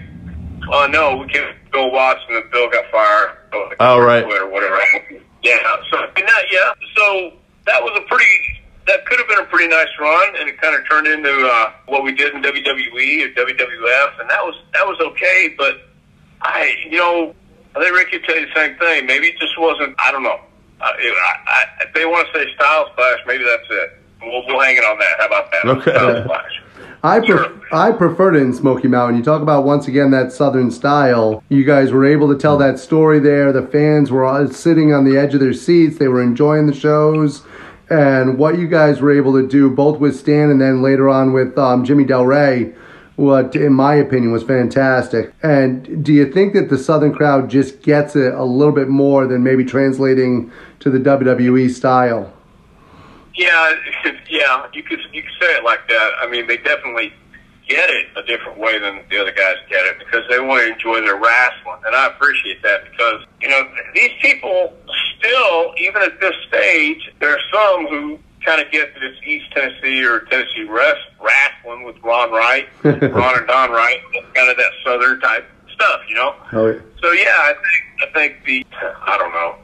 Oh 0.72 0.88
no, 0.88 1.18
we 1.18 1.28
can 1.28 1.56
Bill 1.72 1.92
Watson 1.92 2.26
and 2.30 2.44
then 2.44 2.52
Bill 2.52 2.70
got 2.70 2.86
fired. 2.92 3.38
Oh, 3.80 4.00
right. 4.00 4.24
Or 4.24 4.50
whatever. 4.50 4.78
Yeah. 5.42 5.58
So 5.92 5.98
mean, 6.16 6.26
that, 6.26 6.46
yeah. 6.52 6.72
So 6.96 7.34
that 7.66 7.82
was 7.82 7.98
a 7.98 8.08
pretty. 8.08 8.26
That 8.88 9.06
could 9.06 9.20
have 9.20 9.28
been 9.28 9.40
a 9.40 9.46
pretty 9.46 9.68
nice 9.68 9.88
run, 10.00 10.36
and 10.38 10.50
it 10.50 10.60
kind 10.60 10.76
of 10.76 10.82
turned 10.90 11.06
into 11.06 11.30
uh, 11.30 11.74
what 11.86 12.04
we 12.04 12.12
did 12.12 12.34
in 12.34 12.42
WWE 12.42 13.24
or 13.24 13.30
WWF, 13.30 14.20
and 14.20 14.30
that 14.30 14.44
was 14.44 14.56
that 14.74 14.86
was 14.86 15.00
okay. 15.00 15.54
But 15.58 15.82
I, 16.42 16.74
you 16.90 16.98
know, 16.98 17.36
I 17.76 17.84
think 17.84 17.96
Ricky 17.96 18.18
would 18.18 18.26
tell 18.26 18.40
you 18.40 18.48
the 18.48 18.56
same 18.56 18.78
thing. 18.78 19.06
Maybe 19.06 19.28
it 19.28 19.40
just 19.40 19.60
wasn't. 19.60 19.96
I 20.00 20.12
don't 20.12 20.24
know. 20.24 20.40
Uh, 20.82 20.92
if, 20.98 21.14
I, 21.14 21.36
I, 21.46 21.66
if 21.84 21.94
they 21.94 22.06
want 22.06 22.28
to 22.28 22.40
say 22.40 22.46
Styles 22.56 22.88
Clash, 22.96 23.20
maybe 23.28 23.44
that's 23.44 23.70
it. 23.70 23.98
We'll, 24.22 24.46
we'll 24.48 24.60
hang 24.62 24.78
it 24.78 24.84
on 24.84 24.98
that. 24.98 25.16
How 25.20 25.28
about 25.28 25.52
that? 25.52 25.66
Okay. 25.66 25.92
Styles 25.92 26.26
Clash. 26.26 26.62
I 27.04 27.22
pref- 27.22 27.52
I 27.72 27.92
preferred 27.94 28.36
it 28.36 28.42
in 28.42 28.54
Smoky 28.54 28.90
Mountain. 28.90 29.18
You 29.18 29.24
talk 29.24 29.42
about 29.42 29.64
once 29.64 29.88
again 29.88 30.12
that 30.12 30.34
Southern 30.34 30.70
style. 30.70 31.42
You 31.48 31.64
guys 31.64 31.92
were 31.92 32.06
able 32.06 32.28
to 32.28 32.38
tell 32.38 32.58
that 32.58 32.78
story 32.78 33.20
there. 33.20 33.54
The 33.54 33.66
fans 33.68 34.12
were 34.12 34.26
all 34.26 34.48
sitting 34.50 34.94
on 34.94 35.06
the 35.06 35.18
edge 35.18 35.34
of 35.34 35.40
their 35.40 35.54
seats. 35.54 35.98
They 35.98 36.10
were 36.10 36.22
enjoying 36.22 36.68
the 36.68 36.74
shows, 36.74 37.44
and 37.90 38.38
what 38.38 38.58
you 38.58 38.68
guys 38.68 39.00
were 39.00 39.16
able 39.16 39.34
to 39.34 39.48
do, 39.48 39.70
both 39.70 40.00
with 40.00 40.18
Stan 40.18 40.50
and 40.50 40.60
then 40.60 40.82
later 40.82 41.08
on 41.08 41.32
with 41.32 41.58
um, 41.58 41.86
Jimmy 41.86 42.04
Del 42.04 42.26
Rey, 42.26 42.74
what 43.16 43.56
in 43.56 43.74
my 43.74 43.96
opinion 43.96 44.34
was 44.34 44.44
fantastic. 44.44 45.34
And 45.42 46.04
do 46.04 46.12
you 46.12 46.30
think 46.30 46.54
that 46.54 46.70
the 46.70 46.78
Southern 46.78 47.14
crowd 47.14 47.50
just 47.50 47.82
gets 47.82 48.16
it 48.16 48.34
a 48.34 48.44
little 48.44 48.74
bit 48.74 48.90
more 48.90 49.26
than 49.26 49.42
maybe 49.42 49.64
translating 49.64 50.52
to 50.80 50.90
the 50.90 51.00
WWE 51.00 51.70
style? 51.70 52.34
Yeah, 53.36 53.74
yeah, 54.30 54.68
you 54.74 54.84
could 54.84 55.00
you 55.14 55.22
could 55.22 55.32
say 55.40 55.56
it 55.56 55.64
like 55.64 55.88
that. 55.88 56.12
I 56.22 56.30
mean, 56.30 56.48
they 56.48 56.58
definitely 56.58 57.14
get 57.68 57.90
it 57.90 58.08
a 58.16 58.24
different 58.24 58.58
way 58.58 58.80
than 58.80 59.02
the 59.10 59.22
other 59.22 59.32
guys 59.32 59.56
get 59.70 59.86
it 59.86 60.00
because 60.00 60.24
they 60.30 60.40
want 60.40 60.66
to 60.66 60.74
enjoy 60.74 61.02
their 61.02 61.16
wrestling, 61.16 61.80
and 61.86 61.96
I 61.96 62.08
appreciate 62.08 62.62
that 62.64 62.90
because 62.92 63.26
you 63.42 63.50
know 63.50 63.70
these 63.94 64.12
people 64.22 64.74
still, 65.18 65.74
even 65.78 66.02
at 66.02 66.20
this 66.20 66.36
stage, 66.48 67.12
there 67.20 67.32
are 67.32 67.42
some 67.54 67.88
who 67.88 68.20
kind 68.44 68.62
of 68.62 68.72
get 68.72 68.94
this 68.96 69.16
East 69.26 69.46
Tennessee 69.52 70.04
or 70.04 70.22
Tennessee 70.22 70.64
rest, 70.64 71.02
wrestling 71.22 71.84
with 71.84 71.96
Ron 72.04 72.32
Wright, 72.32 72.68
Ron 72.84 73.38
and 73.38 73.48
Don 73.48 73.72
Wright, 73.72 74.00
kind 74.34 74.50
of 74.50 74.58
that 74.58 74.72
Southern 74.84 75.20
type 75.20 75.46
stuff, 75.74 76.02
you 76.10 76.16
know. 76.16 76.36
Oh, 76.54 76.68
yeah. 76.68 76.80
So 77.02 77.12
yeah, 77.12 77.26
I 77.30 77.54
think 77.54 78.10
I 78.10 78.14
think 78.14 78.46
the 78.46 78.66
I 78.82 79.18
don't 79.18 79.32
know. 79.32 79.56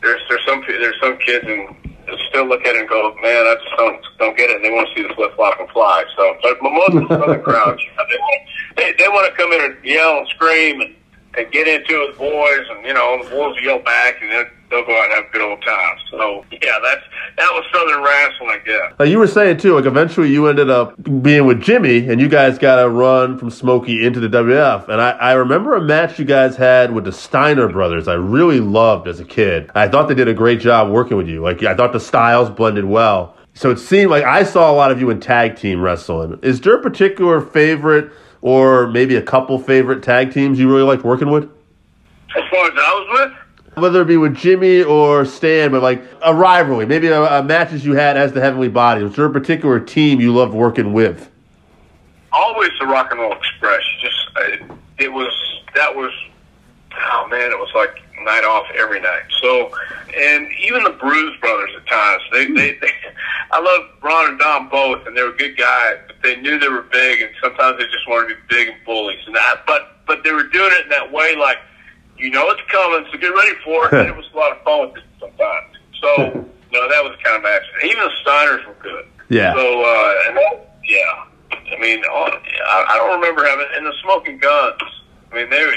There's 0.00 0.20
there's 0.28 0.44
some 0.46 0.62
there's 0.66 1.00
some 1.00 1.18
kids 1.18 1.44
and 1.48 1.93
still 2.28 2.46
look 2.46 2.66
at 2.66 2.76
it 2.76 2.80
and 2.80 2.88
go, 2.88 3.14
man, 3.22 3.46
I 3.46 3.54
just 3.62 3.76
don't 3.76 4.00
don't 4.18 4.36
get 4.36 4.50
it. 4.50 4.56
And 4.56 4.64
they 4.64 4.70
want 4.70 4.88
to 4.88 4.94
see 4.94 5.06
the 5.06 5.14
flip 5.14 5.34
flop 5.36 5.60
and 5.60 5.68
fly. 5.70 6.04
So, 6.16 6.36
but 6.42 6.62
most 6.62 6.94
of 6.94 7.08
the 7.08 7.18
Southern 7.18 7.42
crowd, 7.42 7.78
they 7.78 8.18
they, 8.76 8.92
they 8.98 9.08
want 9.08 9.30
to 9.30 9.36
come 9.36 9.52
in 9.52 9.60
and 9.64 9.84
yell 9.84 10.18
and 10.18 10.28
scream 10.28 10.80
and, 10.80 10.94
and 11.36 11.50
get 11.52 11.68
into 11.68 12.02
it 12.02 12.08
with 12.10 12.18
boys, 12.18 12.66
and 12.70 12.86
you 12.86 12.94
know 12.94 13.22
the 13.22 13.30
boys 13.30 13.54
will 13.56 13.62
yell 13.62 13.78
back, 13.80 14.22
and 14.22 14.30
then 14.30 14.46
they'll 14.74 14.84
go 14.84 14.98
out 14.98 15.04
and 15.04 15.14
have 15.14 15.24
a 15.26 15.32
good 15.32 15.42
old 15.42 15.62
time. 15.62 15.96
So 16.10 16.44
yeah, 16.50 16.78
that's 16.82 17.02
that 17.36 17.48
was 17.52 17.64
Southern 17.72 18.02
wrestling, 18.02 18.50
I 18.50 18.58
guess. 18.64 18.98
Like 18.98 19.08
you 19.08 19.18
were 19.18 19.26
saying 19.26 19.58
too, 19.58 19.74
like 19.74 19.86
eventually 19.86 20.30
you 20.30 20.48
ended 20.48 20.68
up 20.68 20.94
being 21.22 21.46
with 21.46 21.62
Jimmy, 21.62 22.08
and 22.08 22.20
you 22.20 22.28
guys 22.28 22.58
got 22.58 22.84
a 22.84 22.88
run 22.88 23.38
from 23.38 23.50
Smoky 23.50 24.04
into 24.04 24.20
the 24.20 24.28
WF. 24.28 24.88
And 24.88 25.00
I, 25.00 25.10
I 25.10 25.32
remember 25.32 25.74
a 25.74 25.80
match 25.80 26.18
you 26.18 26.24
guys 26.24 26.56
had 26.56 26.92
with 26.92 27.04
the 27.04 27.12
Steiner 27.12 27.68
brothers. 27.68 28.08
I 28.08 28.14
really 28.14 28.60
loved 28.60 29.06
as 29.06 29.20
a 29.20 29.24
kid. 29.24 29.70
I 29.74 29.88
thought 29.88 30.08
they 30.08 30.14
did 30.14 30.28
a 30.28 30.34
great 30.34 30.60
job 30.60 30.90
working 30.90 31.16
with 31.16 31.28
you. 31.28 31.40
Like 31.40 31.62
I 31.62 31.74
thought 31.74 31.92
the 31.92 32.00
styles 32.00 32.50
blended 32.50 32.84
well. 32.84 33.36
So 33.54 33.70
it 33.70 33.78
seemed 33.78 34.10
like 34.10 34.24
I 34.24 34.42
saw 34.42 34.70
a 34.70 34.74
lot 34.74 34.90
of 34.90 35.00
you 35.00 35.10
in 35.10 35.20
tag 35.20 35.56
team 35.56 35.80
wrestling. 35.80 36.38
Is 36.42 36.60
there 36.60 36.74
a 36.74 36.82
particular 36.82 37.40
favorite 37.40 38.10
or 38.42 38.88
maybe 38.88 39.14
a 39.14 39.22
couple 39.22 39.58
favorite 39.60 40.02
tag 40.02 40.32
teams 40.32 40.58
you 40.58 40.68
really 40.68 40.82
liked 40.82 41.04
working 41.04 41.30
with? 41.30 41.44
As 41.44 42.42
far 42.50 42.66
as 42.66 42.72
I 42.76 43.06
was 43.06 43.30
with. 43.30 43.43
Whether 43.74 44.02
it 44.02 44.06
be 44.06 44.16
with 44.16 44.36
Jimmy 44.36 44.82
or 44.82 45.24
Stan, 45.24 45.72
but 45.72 45.82
like 45.82 46.02
a 46.22 46.34
rivalry, 46.34 46.86
maybe 46.86 47.08
a, 47.08 47.40
a 47.40 47.42
matches 47.42 47.84
you 47.84 47.94
had 47.94 48.16
as 48.16 48.32
the 48.32 48.40
Heavenly 48.40 48.68
Body. 48.68 49.02
Was 49.02 49.16
there 49.16 49.24
a 49.24 49.32
particular 49.32 49.80
team 49.80 50.20
you 50.20 50.32
loved 50.32 50.54
working 50.54 50.92
with? 50.92 51.30
Always 52.32 52.70
the 52.78 52.86
Rock 52.86 53.10
and 53.10 53.20
Roll 53.20 53.32
Express. 53.32 53.82
Just 54.00 54.28
it, 54.36 54.62
it 54.98 55.12
was 55.12 55.32
that 55.74 55.94
was 55.94 56.12
oh 56.96 57.28
man, 57.28 57.50
it 57.50 57.58
was 57.58 57.70
like 57.74 58.00
night 58.24 58.44
off 58.44 58.66
every 58.76 59.00
night. 59.00 59.22
So, 59.42 59.70
and 60.16 60.48
even 60.60 60.84
the 60.84 60.90
Bruise 60.90 61.38
Brothers 61.40 61.70
at 61.76 61.86
times, 61.86 62.22
they, 62.32 62.46
they, 62.46 62.78
they 62.78 62.90
I 63.50 63.60
love 63.60 63.90
Ron 64.02 64.30
and 64.30 64.38
Don 64.38 64.68
both, 64.68 65.06
and 65.06 65.16
they 65.16 65.22
were 65.22 65.32
good 65.32 65.56
guys, 65.56 65.98
but 66.06 66.16
they 66.22 66.36
knew 66.36 66.58
they 66.58 66.68
were 66.68 66.82
big, 66.82 67.22
and 67.22 67.30
sometimes 67.42 67.78
they 67.78 67.84
just 67.84 68.08
wanted 68.08 68.28
to 68.30 68.34
be 68.34 68.40
big 68.48 68.68
and 68.68 68.84
bullies, 68.84 69.20
and 69.26 69.34
that. 69.34 69.62
But 69.66 70.04
but 70.06 70.24
they 70.24 70.32
were 70.32 70.44
doing 70.44 70.72
it 70.72 70.84
in 70.84 70.88
that 70.90 71.12
way, 71.12 71.36
like 71.36 71.58
you 72.16 72.30
know 72.30 72.48
it's 72.50 72.62
coming, 72.70 73.06
so 73.10 73.18
get 73.18 73.28
ready 73.28 73.54
for 73.64 73.86
it. 73.86 73.92
and 74.00 74.08
it 74.08 74.16
was 74.16 74.26
a 74.32 74.36
lot 74.36 74.52
of 74.52 74.62
fun 74.62 74.88
with 74.88 74.98
it 74.98 75.04
sometimes. 75.20 75.76
So, 76.00 76.46
no, 76.72 76.88
that 76.88 77.04
was 77.04 77.16
kind 77.22 77.36
of 77.36 77.42
match. 77.42 77.62
Even 77.84 78.04
the 78.04 78.10
Steiners 78.24 78.66
were 78.66 78.76
good. 78.82 79.06
Yeah. 79.28 79.54
So, 79.54 79.60
uh, 79.60 80.28
and 80.28 80.36
that, 80.36 80.76
yeah. 80.84 81.24
I 81.72 81.80
mean, 81.80 82.02
all, 82.12 82.30
I, 82.30 82.84
I 82.88 82.96
don't 82.98 83.20
remember 83.20 83.44
having, 83.46 83.66
and 83.74 83.86
the 83.86 83.94
Smoking 84.02 84.38
Guns. 84.38 84.80
I 85.32 85.36
mean, 85.36 85.50
they 85.50 85.64
were, 85.64 85.72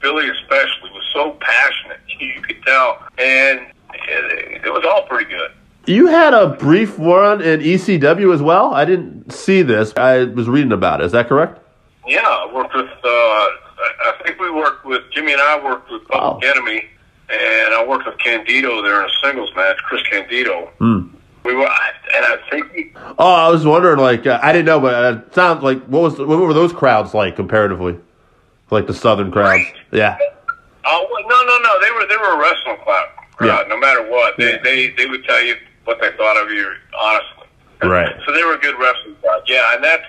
Billy 0.00 0.28
especially 0.28 0.90
was 0.90 1.08
so 1.12 1.36
passionate. 1.40 2.00
You 2.18 2.42
could 2.42 2.60
tell, 2.64 2.98
and 3.16 3.60
it, 3.94 4.64
it 4.64 4.72
was 4.72 4.84
all 4.84 5.06
pretty 5.06 5.30
good. 5.30 5.52
You 5.86 6.08
had 6.08 6.34
a 6.34 6.48
brief 6.48 6.98
run 6.98 7.40
in 7.40 7.60
ECW 7.60 8.34
as 8.34 8.42
well. 8.42 8.74
I 8.74 8.84
didn't 8.84 9.32
see 9.32 9.62
this. 9.62 9.94
I 9.96 10.24
was 10.24 10.48
reading 10.48 10.72
about 10.72 11.00
it. 11.00 11.04
Is 11.04 11.12
that 11.12 11.28
correct? 11.28 11.60
Yeah, 12.08 12.26
I 12.26 12.52
worked 12.52 12.74
with. 12.74 12.90
Uh, 13.04 13.67
I 13.80 14.14
think 14.24 14.38
we 14.40 14.50
worked 14.50 14.84
with 14.84 15.02
Jimmy 15.12 15.32
and 15.32 15.40
I 15.42 15.62
worked 15.62 15.90
with 15.90 16.06
Public 16.08 16.42
Wow. 16.42 16.50
Enemy, 16.50 16.84
and 17.30 17.74
I 17.74 17.84
worked 17.86 18.06
with 18.06 18.18
Candido 18.18 18.82
there 18.82 19.00
in 19.02 19.06
a 19.08 19.12
singles 19.22 19.50
match. 19.56 19.76
Chris 19.78 20.02
Candido. 20.10 20.70
Hmm. 20.78 21.08
We 21.44 21.54
were, 21.54 21.62
and 22.14 22.24
I 22.26 22.36
think 22.50 22.72
we, 22.74 22.92
Oh, 23.18 23.32
I 23.32 23.48
was 23.48 23.64
wondering. 23.64 23.98
Like, 23.98 24.26
uh, 24.26 24.38
I 24.42 24.52
didn't 24.52 24.66
know, 24.66 24.80
but 24.80 25.14
it 25.14 25.34
sounds 25.34 25.62
like 25.62 25.82
what 25.86 26.02
was 26.02 26.18
what 26.18 26.38
were 26.38 26.52
those 26.52 26.72
crowds 26.72 27.14
like 27.14 27.36
comparatively? 27.36 27.98
Like 28.70 28.86
the 28.86 28.92
southern 28.94 29.30
crowds. 29.30 29.64
Yeah. 29.92 30.18
Oh 30.84 31.06
no, 31.26 31.42
no, 31.46 31.58
no. 31.58 31.80
They 31.80 31.90
were 31.92 32.06
they 32.08 32.16
were 32.16 32.36
a 32.36 32.38
wrestling 32.40 32.76
crowd. 32.84 33.08
crowd, 33.36 33.62
Yeah. 33.62 33.68
No 33.68 33.78
matter 33.78 34.10
what, 34.10 34.34
they, 34.36 34.58
they 34.62 34.90
they 34.90 35.06
would 35.06 35.24
tell 35.24 35.42
you 35.42 35.54
what 35.84 36.00
they 36.02 36.10
thought 36.18 36.36
of 36.42 36.50
you 36.50 36.70
honestly. 36.98 37.46
Right. 37.82 38.14
So 38.26 38.32
they 38.32 38.42
were 38.44 38.54
a 38.54 38.58
good 38.58 38.74
wrestling 38.78 39.14
crowd. 39.22 39.42
Yeah, 39.46 39.74
and 39.74 39.82
that's 39.84 40.04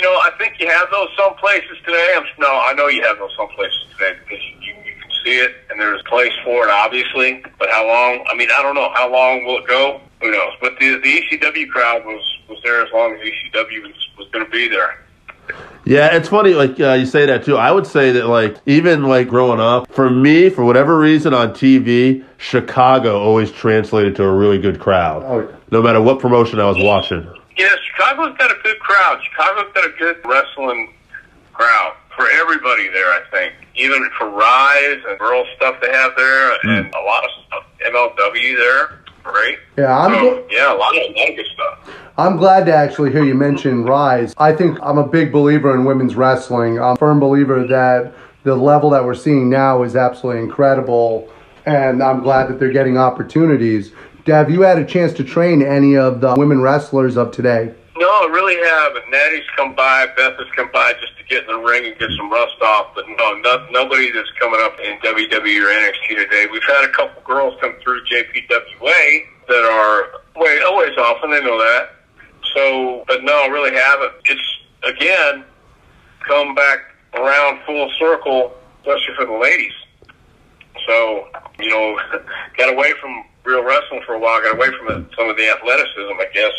you 0.00 0.06
know 0.06 0.18
I 0.18 0.30
think 0.38 0.58
you 0.58 0.68
have 0.68 0.90
those 0.90 1.08
some 1.16 1.34
places 1.34 1.76
today. 1.84 2.14
I'm 2.16 2.24
no, 2.38 2.48
I 2.48 2.72
know 2.72 2.88
you 2.88 3.02
have 3.02 3.18
those 3.18 3.34
some 3.36 3.48
places 3.48 3.84
today 3.92 4.16
because 4.24 4.42
you, 4.44 4.56
you, 4.60 4.74
you 4.84 4.94
can 5.00 5.10
see 5.24 5.36
it 5.36 5.54
and 5.68 5.78
there's 5.78 6.00
a 6.00 6.08
place 6.08 6.32
for 6.42 6.64
it 6.64 6.70
obviously. 6.70 7.44
But 7.58 7.70
how 7.70 7.86
long? 7.86 8.24
I 8.30 8.34
mean, 8.34 8.48
I 8.50 8.62
don't 8.62 8.74
know 8.74 8.90
how 8.94 9.12
long 9.12 9.44
will 9.44 9.58
it 9.58 9.66
go. 9.66 10.00
Who 10.22 10.30
knows? 10.30 10.52
But 10.60 10.78
the 10.80 10.98
the 10.98 11.22
ECW 11.22 11.68
crowd 11.68 12.04
was 12.04 12.22
was 12.48 12.58
there 12.62 12.84
as 12.84 12.92
long 12.92 13.14
as 13.14 13.20
ECW 13.20 13.82
was 13.82 14.08
was 14.18 14.28
going 14.30 14.44
to 14.44 14.50
be 14.50 14.68
there. 14.68 15.04
Yeah, 15.84 16.14
it's 16.14 16.28
funny. 16.28 16.54
Like 16.54 16.78
uh, 16.80 16.92
you 16.92 17.06
say 17.06 17.26
that 17.26 17.44
too. 17.44 17.56
I 17.56 17.72
would 17.72 17.86
say 17.86 18.12
that 18.12 18.26
like 18.26 18.56
even 18.66 19.04
like 19.04 19.28
growing 19.28 19.60
up, 19.60 19.90
for 19.92 20.08
me, 20.08 20.48
for 20.48 20.64
whatever 20.64 20.98
reason 20.98 21.34
on 21.34 21.50
TV, 21.50 22.24
Chicago 22.38 23.20
always 23.20 23.50
translated 23.50 24.16
to 24.16 24.24
a 24.24 24.32
really 24.32 24.58
good 24.58 24.78
crowd. 24.80 25.22
Oh, 25.26 25.40
yeah. 25.40 25.56
No 25.70 25.82
matter 25.82 26.00
what 26.00 26.20
promotion 26.20 26.58
I 26.60 26.66
was 26.66 26.78
watching. 26.78 27.26
Yeah, 27.60 27.76
Chicago's 27.92 28.34
got 28.38 28.50
a 28.50 28.58
good 28.62 28.78
crowd. 28.78 29.20
Chicago's 29.22 29.70
got 29.74 29.84
a 29.84 29.92
good 29.98 30.16
wrestling 30.24 30.94
crowd 31.52 31.94
for 32.16 32.26
everybody 32.30 32.88
there, 32.88 33.08
I 33.08 33.20
think. 33.30 33.52
Even 33.74 34.08
for 34.16 34.30
Rise 34.30 35.02
and 35.06 35.18
Girl 35.18 35.44
stuff 35.56 35.76
they 35.82 35.92
have 35.92 36.12
there, 36.16 36.58
hmm. 36.62 36.68
and 36.70 36.94
a 36.94 37.00
lot 37.00 37.22
of 37.22 37.30
stuff. 37.46 37.64
MLW 37.86 38.56
there, 38.56 39.00
great. 39.22 39.58
Yeah, 39.76 39.94
I'm. 39.94 40.12
So, 40.12 40.20
gl- 40.20 40.50
yeah, 40.50 40.72
a 40.72 40.74
lot 40.74 40.96
of, 40.96 41.02
a 41.02 41.12
lot 41.12 41.28
of 41.28 41.36
good 41.36 41.46
stuff. 41.52 41.94
I'm 42.16 42.38
glad 42.38 42.64
to 42.64 42.74
actually 42.74 43.12
hear 43.12 43.24
you 43.24 43.34
mention 43.34 43.84
Rise. 43.84 44.34
I 44.38 44.54
think 44.54 44.78
I'm 44.82 44.96
a 44.96 45.06
big 45.06 45.30
believer 45.30 45.74
in 45.74 45.84
women's 45.84 46.16
wrestling. 46.16 46.78
I'm 46.78 46.94
a 46.94 46.96
firm 46.96 47.20
believer 47.20 47.66
that 47.66 48.14
the 48.42 48.56
level 48.56 48.88
that 48.90 49.04
we're 49.04 49.14
seeing 49.14 49.50
now 49.50 49.82
is 49.82 49.96
absolutely 49.96 50.42
incredible, 50.42 51.28
and 51.66 52.02
I'm 52.02 52.22
glad 52.22 52.48
that 52.48 52.58
they're 52.58 52.72
getting 52.72 52.96
opportunities. 52.96 53.92
Have 54.26 54.50
you 54.50 54.62
had 54.62 54.78
a 54.78 54.84
chance 54.84 55.12
to 55.14 55.24
train 55.24 55.62
any 55.62 55.96
of 55.96 56.20
the 56.20 56.34
women 56.36 56.60
wrestlers 56.60 57.16
of 57.16 57.30
today? 57.30 57.74
No, 57.96 58.06
I 58.06 58.28
really 58.32 58.56
haven't. 58.56 59.10
Natty's 59.10 59.48
come 59.56 59.74
by, 59.74 60.06
Beth 60.16 60.36
has 60.38 60.46
come 60.56 60.70
by 60.72 60.92
just 61.00 61.16
to 61.18 61.24
get 61.24 61.44
in 61.44 61.48
the 61.48 61.58
ring 61.58 61.86
and 61.86 61.98
get 61.98 62.10
some 62.16 62.30
rust 62.30 62.60
off, 62.62 62.94
but 62.94 63.04
no, 63.08 63.34
no 63.34 63.66
nobody 63.70 64.10
that's 64.10 64.30
coming 64.38 64.60
up 64.62 64.78
in 64.80 64.98
WWE 64.98 65.62
or 65.62 65.68
NXT 65.68 66.16
today. 66.16 66.46
We've 66.50 66.62
had 66.62 66.84
a 66.84 66.92
couple 66.92 67.22
girls 67.22 67.58
come 67.60 67.74
through 67.82 68.04
JPWA 68.06 69.26
that 69.48 69.64
are 69.64 70.40
way 70.40 70.60
always 70.66 70.96
off, 70.96 71.18
and 71.22 71.32
they 71.32 71.42
know 71.42 71.58
that. 71.58 71.90
So, 72.54 73.04
but 73.06 73.22
no, 73.22 73.32
I 73.32 73.46
really 73.46 73.74
haven't. 73.74 74.12
It's 74.24 74.58
again 74.82 75.44
come 76.26 76.54
back 76.54 76.78
around 77.14 77.60
full 77.66 77.90
circle, 77.98 78.52
especially 78.80 79.14
for 79.16 79.26
the 79.26 79.38
ladies. 79.38 79.72
So, 80.86 81.28
you 81.58 81.68
know, 81.68 82.00
got 82.56 82.72
away 82.72 82.92
from 83.00 83.24
real 83.44 83.64
wrestling 83.64 84.02
for 84.06 84.14
a 84.14 84.18
while, 84.18 84.40
got 84.42 84.56
away 84.56 84.68
from 84.78 84.88
it, 84.88 85.10
some 85.16 85.28
of 85.28 85.36
the 85.36 85.48
athleticism, 85.50 86.12
I 86.18 86.26
guess. 86.32 86.52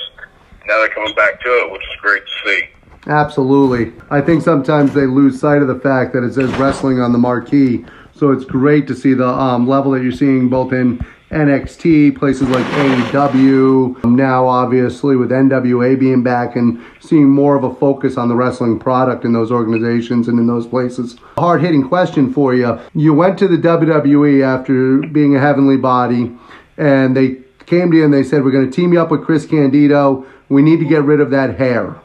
Now 0.67 0.77
they're 0.77 0.89
coming 0.89 1.15
back 1.15 1.41
to 1.41 1.49
it, 1.49 1.71
which 1.71 1.81
is 1.81 1.95
great 2.01 2.23
to 2.25 2.49
see. 2.49 2.69
Absolutely. 3.07 3.93
I 4.11 4.21
think 4.21 4.43
sometimes 4.43 4.93
they 4.93 5.07
lose 5.07 5.39
sight 5.39 5.61
of 5.61 5.67
the 5.67 5.79
fact 5.79 6.13
that 6.13 6.23
it 6.23 6.33
says 6.33 6.51
wrestling 6.57 6.99
on 6.99 7.11
the 7.11 7.17
marquee. 7.17 7.85
So 8.13 8.31
it's 8.31 8.45
great 8.45 8.87
to 8.87 8.95
see 8.95 9.13
the 9.15 9.27
um, 9.27 9.67
level 9.67 9.91
that 9.93 10.03
you're 10.03 10.11
seeing 10.11 10.49
both 10.49 10.71
in 10.71 11.03
NXT, 11.31 12.17
places 12.17 12.49
like 12.49 12.65
AEW, 12.65 14.03
now 14.03 14.45
obviously 14.45 15.15
with 15.15 15.31
NWA 15.31 15.97
being 15.97 16.21
back 16.23 16.57
and 16.57 16.83
seeing 16.99 17.29
more 17.29 17.55
of 17.55 17.63
a 17.63 17.73
focus 17.75 18.17
on 18.17 18.27
the 18.27 18.35
wrestling 18.35 18.77
product 18.77 19.23
in 19.23 19.31
those 19.31 19.49
organizations 19.49 20.27
and 20.27 20.37
in 20.37 20.45
those 20.45 20.67
places. 20.67 21.15
Hard 21.37 21.61
hitting 21.61 21.87
question 21.87 22.33
for 22.33 22.53
you. 22.53 22.77
You 22.93 23.13
went 23.13 23.39
to 23.39 23.47
the 23.47 23.55
WWE 23.55 24.43
after 24.43 24.97
being 25.07 25.37
a 25.37 25.39
heavenly 25.39 25.77
body, 25.77 26.35
and 26.81 27.15
they 27.15 27.37
came 27.67 27.91
to 27.91 27.97
you 27.97 28.03
and 28.03 28.13
they 28.13 28.23
said, 28.23 28.43
We're 28.43 28.51
going 28.51 28.69
to 28.69 28.75
team 28.75 28.91
you 28.91 28.99
up 28.99 29.11
with 29.11 29.23
Chris 29.23 29.45
Candido. 29.45 30.25
We 30.49 30.63
need 30.63 30.79
to 30.79 30.85
get 30.85 31.03
rid 31.03 31.21
of 31.21 31.29
that 31.29 31.57
hair. 31.57 31.95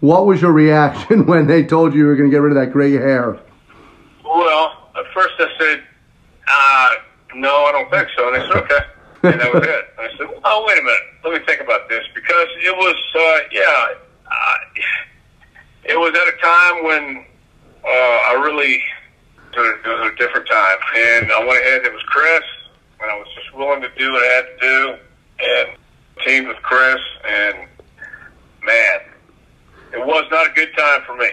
What 0.00 0.26
was 0.26 0.42
your 0.42 0.52
reaction 0.52 1.24
when 1.30 1.46
they 1.46 1.64
told 1.64 1.94
you 1.94 2.00
you 2.00 2.06
were 2.06 2.16
going 2.16 2.28
to 2.28 2.34
get 2.34 2.42
rid 2.42 2.56
of 2.56 2.62
that 2.62 2.72
gray 2.72 2.92
hair? 2.92 3.38
Well, 4.24 4.90
at 4.96 5.06
first 5.14 5.34
I 5.38 5.46
said, 5.58 5.82
uh, 6.50 6.88
no, 7.36 7.64
I 7.64 7.72
don't 7.72 7.90
think 7.90 8.08
so. 8.16 8.26
And 8.26 8.42
they 8.42 8.46
said, 8.46 8.56
okay. 8.56 8.84
And 9.22 9.40
that 9.40 9.54
was 9.54 9.64
it. 9.64 9.84
And 9.98 10.08
I 10.08 10.18
said, 10.18 10.26
oh, 10.44 10.64
wait 10.66 10.78
a 10.78 10.82
minute. 10.82 11.00
Let 11.24 11.40
me 11.40 11.46
think 11.46 11.60
about 11.60 11.88
this. 11.88 12.04
Because 12.14 12.48
it 12.60 12.76
was, 12.76 12.96
uh, 13.14 13.48
yeah, 13.52 13.94
uh, 14.26 14.58
it 15.84 15.98
was 15.98 16.10
at 16.10 16.28
a 16.28 16.36
time 16.42 16.84
when 16.84 17.24
uh, 17.84 17.88
I 17.88 18.42
really 18.44 18.82
it 19.56 19.86
was 19.86 20.12
a 20.12 20.16
different 20.16 20.46
time, 20.48 20.78
and 20.96 21.32
I 21.32 21.44
went 21.44 21.64
ahead. 21.64 21.84
It 21.84 21.92
was 21.92 22.02
Chris, 22.06 22.44
and 23.00 23.10
I 23.10 23.16
was 23.16 23.26
just 23.34 23.54
willing 23.54 23.80
to 23.82 23.88
do 23.96 24.12
what 24.12 24.22
I 24.22 24.26
had 24.26 24.44
to 24.46 24.58
do, 24.60 24.98
and 25.40 25.78
teamed 26.26 26.48
with 26.48 26.56
Chris, 26.62 27.00
and 27.26 27.58
man, 28.64 29.00
it 29.92 30.06
was 30.06 30.24
not 30.30 30.46
a 30.48 30.52
good 30.54 30.70
time 30.76 31.00
for 31.06 31.16
me. 31.16 31.28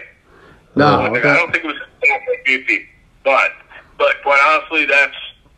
No, 0.76 0.86
I, 0.86 1.06
I 1.08 1.20
don't 1.20 1.52
think 1.52 1.64
it 1.64 1.68
was 1.68 1.76
goofy, 2.44 2.86
but 3.24 3.50
but 3.98 4.16
quite 4.22 4.40
honestly, 4.46 4.84
that's 4.86 5.16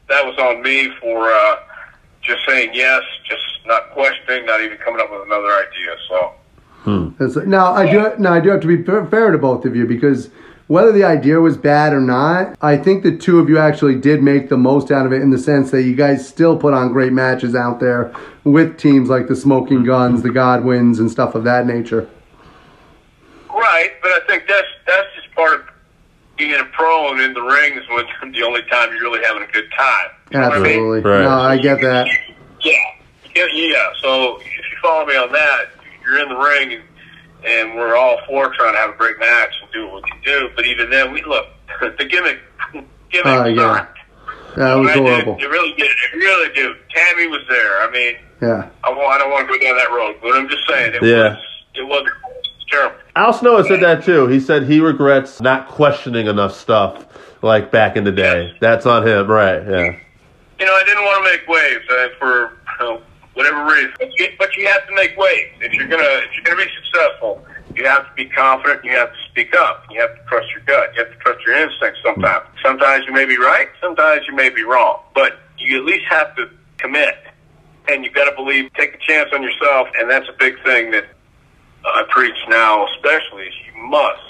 that 0.08 0.24
was 0.24 0.38
on 0.38 0.62
me 0.62 0.90
for 1.00 1.30
uh, 1.30 1.56
just 2.22 2.40
saying 2.46 2.70
yes, 2.72 3.02
just 3.28 3.42
not 3.66 3.90
questioning, 3.90 4.46
not 4.46 4.60
even 4.62 4.78
coming 4.78 5.00
up 5.00 5.10
with 5.10 5.22
another 5.22 5.52
idea. 5.52 5.96
So. 6.08 6.32
That's- 7.18 7.46
Now 7.46 7.72
I 7.74 7.90
do. 7.90 8.12
Now 8.18 8.32
I 8.32 8.40
do 8.40 8.48
have 8.50 8.60
to 8.62 8.66
be 8.66 8.82
fair 8.82 9.04
fair 9.06 9.30
to 9.32 9.38
both 9.38 9.66
of 9.66 9.76
you 9.76 9.86
because 9.86 10.30
whether 10.68 10.92
the 10.92 11.02
idea 11.02 11.40
was 11.40 11.56
bad 11.56 11.92
or 11.94 12.00
not, 12.00 12.56
I 12.60 12.76
think 12.76 13.02
the 13.02 13.16
two 13.16 13.40
of 13.40 13.48
you 13.48 13.58
actually 13.58 13.96
did 13.96 14.22
make 14.22 14.50
the 14.50 14.56
most 14.56 14.90
out 14.90 15.06
of 15.06 15.12
it 15.12 15.22
in 15.22 15.30
the 15.30 15.38
sense 15.38 15.70
that 15.70 15.82
you 15.82 15.94
guys 15.94 16.28
still 16.28 16.56
put 16.58 16.74
on 16.74 16.92
great 16.92 17.12
matches 17.12 17.54
out 17.54 17.80
there 17.80 18.14
with 18.44 18.78
teams 18.78 19.08
like 19.08 19.28
the 19.28 19.36
Smoking 19.36 19.82
Guns, 19.82 20.22
the 20.22 20.30
Godwins, 20.30 21.00
and 21.00 21.10
stuff 21.10 21.34
of 21.34 21.44
that 21.44 21.66
nature. 21.66 22.08
Right, 23.48 23.92
but 24.02 24.12
I 24.12 24.20
think 24.26 24.44
that's 24.46 24.68
that's 24.86 25.08
just 25.16 25.34
part 25.34 25.54
of 25.54 25.66
being 26.36 26.54
a 26.54 26.64
pro 26.66 27.12
and 27.12 27.20
in 27.20 27.32
the 27.32 27.42
ring 27.42 27.76
is 27.76 27.88
when 27.88 28.04
the 28.32 28.42
only 28.42 28.62
time 28.70 28.92
you're 28.92 29.02
really 29.02 29.24
having 29.24 29.42
a 29.42 29.52
good 29.52 29.70
time. 29.76 30.10
You 30.30 30.38
know 30.38 30.44
I 30.44 30.58
mean? 30.58 30.66
Absolutely. 30.66 31.10
Right. 31.10 31.22
No, 31.22 31.30
I 31.30 31.56
get 31.56 31.80
that. 31.80 32.06
Yeah, 32.60 32.72
yeah, 33.34 33.46
yeah. 33.52 33.88
So 34.02 34.38
if 34.38 34.46
you 34.46 34.76
follow 34.82 35.06
me 35.06 35.16
on 35.16 35.32
that, 35.32 35.70
you're 36.04 36.20
in 36.20 36.28
the 36.28 36.36
ring 36.36 36.74
and, 36.74 36.82
and 37.44 37.74
we're 37.76 37.96
all 37.96 38.18
four 38.26 38.52
trying 38.54 38.72
to 38.74 38.78
have 38.78 38.90
a 38.90 38.96
great 38.96 39.18
match 39.18 39.52
and 39.62 39.70
do 39.72 39.86
what 39.88 40.02
we 40.04 40.10
can 40.10 40.20
do. 40.24 40.48
But 40.56 40.66
even 40.66 40.90
then, 40.90 41.12
we 41.12 41.22
look 41.24 41.46
the 41.98 42.04
gimmick. 42.04 42.38
Gimmick 43.10 43.26
Oh, 43.26 43.44
yeah. 43.46 43.76
sucked. 43.76 43.98
That 44.56 44.74
was 44.74 44.90
I 44.90 44.94
did. 44.94 45.02
horrible. 45.02 45.36
It 45.40 45.48
really 45.48 45.72
did. 45.74 45.86
It 46.12 46.16
really 46.16 46.52
did. 46.54 46.76
Tammy 46.94 47.26
was 47.28 47.40
there. 47.48 47.82
I 47.82 47.90
mean, 47.90 48.14
Yeah. 48.42 48.68
I, 48.84 48.90
won't, 48.90 49.00
I 49.12 49.16
don't 49.18 49.30
want 49.30 49.48
to 49.48 49.54
go 49.58 49.64
down 49.64 49.76
that 49.78 49.90
road, 49.90 50.16
but 50.20 50.36
I'm 50.36 50.48
just 50.48 50.66
saying 50.68 50.94
it 50.94 51.02
Yeah. 51.02 51.30
was 51.30 51.38
it 51.74 51.86
was 51.86 52.06
terrible. 52.70 52.96
Al 53.16 53.32
Snow 53.32 53.62
said 53.62 53.80
that 53.80 54.04
too. 54.04 54.26
He 54.26 54.40
said 54.40 54.64
he 54.64 54.80
regrets 54.80 55.40
not 55.40 55.68
questioning 55.68 56.26
enough 56.26 56.52
stuff 56.54 57.06
like 57.42 57.70
back 57.70 57.96
in 57.96 58.04
the 58.04 58.12
day. 58.12 58.52
That's 58.60 58.84
on 58.84 59.06
him, 59.06 59.26
right? 59.28 59.62
Yeah. 59.62 59.96
you 60.58 60.66
know, 60.66 60.74
I 60.74 60.82
didn't 60.84 61.04
want 61.04 61.24
to 61.24 61.30
make 61.30 61.48
waves 61.48 61.84
uh, 61.90 62.08
for 62.18 62.52
you 62.80 62.84
know, 62.84 63.02
whatever 63.38 63.64
reason. 63.64 63.94
But 64.00 64.18
you, 64.18 64.28
but 64.36 64.56
you 64.56 64.66
have 64.66 64.84
to 64.88 64.94
make 64.94 65.16
waves 65.16 65.54
if 65.60 65.72
you're 65.72 65.86
gonna 65.86 66.26
if 66.26 66.34
you're 66.34 66.44
gonna 66.44 66.66
be 66.66 66.70
successful. 66.82 67.46
You 67.76 67.86
have 67.86 68.08
to 68.08 68.14
be 68.16 68.26
confident. 68.26 68.84
You 68.84 68.90
have 68.92 69.12
to 69.12 69.18
speak 69.30 69.54
up. 69.54 69.84
You 69.88 70.00
have 70.00 70.12
to 70.16 70.22
trust 70.24 70.48
your 70.50 70.62
gut. 70.66 70.90
You 70.96 71.04
have 71.04 71.12
to 71.12 71.18
trust 71.18 71.46
your 71.46 71.54
instincts. 71.54 72.00
Sometimes, 72.04 72.44
sometimes 72.64 73.06
you 73.06 73.12
may 73.12 73.24
be 73.24 73.38
right. 73.38 73.68
Sometimes 73.80 74.26
you 74.26 74.34
may 74.34 74.48
be 74.48 74.64
wrong. 74.64 74.98
But 75.14 75.38
you 75.58 75.78
at 75.78 75.84
least 75.84 76.06
have 76.10 76.34
to 76.36 76.50
commit, 76.78 77.14
and 77.88 78.04
you've 78.04 78.14
got 78.14 78.28
to 78.28 78.34
believe. 78.34 78.72
Take 78.74 78.94
a 78.94 78.98
chance 78.98 79.30
on 79.32 79.44
yourself, 79.44 79.86
and 79.96 80.10
that's 80.10 80.28
a 80.28 80.36
big 80.36 80.54
thing 80.64 80.90
that 80.90 81.06
I 81.84 82.02
preach 82.10 82.36
now. 82.48 82.88
Especially, 82.96 83.44
is 83.44 83.54
you 83.72 83.80
must 83.84 84.20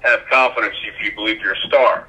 have 0.00 0.20
confidence 0.32 0.74
if 0.86 1.04
you 1.04 1.14
believe 1.14 1.40
you're 1.40 1.52
a 1.52 1.66
star, 1.68 2.08